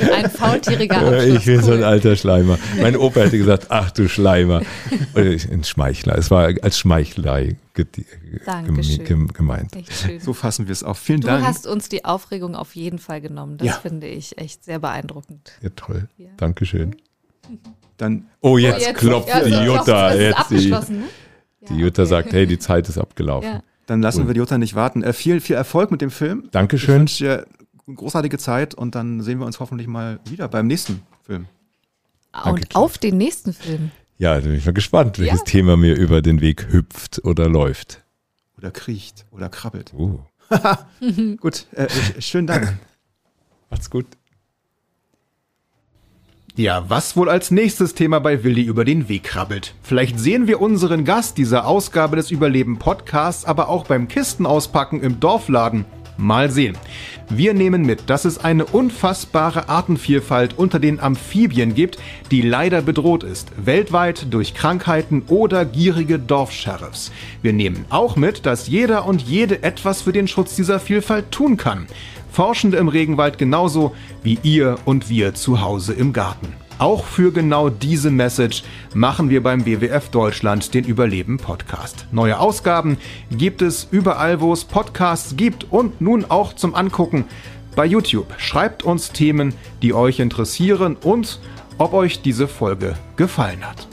[0.00, 0.14] Ja.
[0.14, 1.22] Ein faultieriger Abschluss.
[1.22, 1.84] Äh, ich bin so ein cool.
[1.84, 2.58] alter Schleimer.
[2.80, 4.62] Mein Opa hätte gesagt, ach du Schleimer.
[5.14, 6.16] Ein Schmeichler.
[6.16, 6.78] Es war als
[8.46, 9.04] Dankeschön.
[9.04, 9.70] gem gemeint.
[10.20, 10.98] So fassen wir es auf.
[10.98, 11.44] Vielen Du Dank.
[11.46, 13.58] hast uns die Aufregung auf jeden Fall genommen.
[13.58, 13.74] Das Ja.
[13.74, 15.52] finde ich echt sehr beeindruckend.
[15.60, 16.08] Ja, toll.
[16.16, 16.28] Ja.
[16.38, 16.96] Dankeschön.
[17.98, 20.14] Dann Oh, jetzt, Oh, jetzt- klopft ja, die Jutta.
[20.14, 21.04] Jetzt die, abgeschlossen, ne?
[21.68, 22.08] die Ja, Jutta okay.
[22.08, 23.60] sagt, hey, die Zeit ist abgelaufen.
[23.86, 24.28] Dann lassen Cool.
[24.28, 25.02] wir die Jutta nicht warten.
[25.02, 26.42] Äh, viel, viel Erfolg mit dem Film.
[26.46, 27.00] Ich Dankeschön.
[27.00, 27.46] wünsche dir
[27.86, 31.46] eine großartige Zeit und dann sehen wir uns hoffentlich mal wieder beim nächsten Film.
[32.44, 33.90] Und auf den nächsten Film.
[34.18, 35.44] Ja, da bin ich mal gespannt, welches Ja.
[35.44, 38.02] Thema mir über den Weg hüpft oder läuft.
[38.58, 39.92] Oder kriecht oder krabbelt.
[39.94, 40.18] Uh,
[41.40, 41.88] Gut, äh,
[42.20, 42.78] schönen Dank.
[43.70, 44.06] macht's gut.
[46.56, 49.74] Ja, was wohl als nächstes Thema bei Willi über den Weg krabbelt?
[49.82, 55.18] Vielleicht sehen wir unseren Gast dieser Ausgabe des Überleben Podcasts aber auch beim Kistenauspacken im
[55.18, 55.84] Dorfladen.
[56.16, 56.78] Mal sehen.
[57.28, 61.98] Wir nehmen mit, dass es eine unfassbare Artenvielfalt unter den Amphibien gibt,
[62.30, 67.10] die leider bedroht ist, weltweit durch Krankheiten oder gierige Dorfsheriffs.
[67.42, 71.56] Wir nehmen auch mit, dass jeder und jede etwas für den Schutz dieser Vielfalt tun
[71.56, 71.88] kann.
[72.34, 76.52] Forschende im Regenwald genauso wie ihr und wir zu Hause im Garten.
[76.78, 82.08] Auch für genau diese Message machen wir beim WWF Deutschland den Überleben Podcast.
[82.10, 82.98] Neue Ausgaben
[83.30, 87.26] gibt es überall, wo es Podcasts gibt und nun auch zum Angucken
[87.76, 88.34] bei YouTube.
[88.38, 91.38] Schreibt uns Themen, die euch interessieren und
[91.78, 93.86] ob euch diese Folge gefallen hat.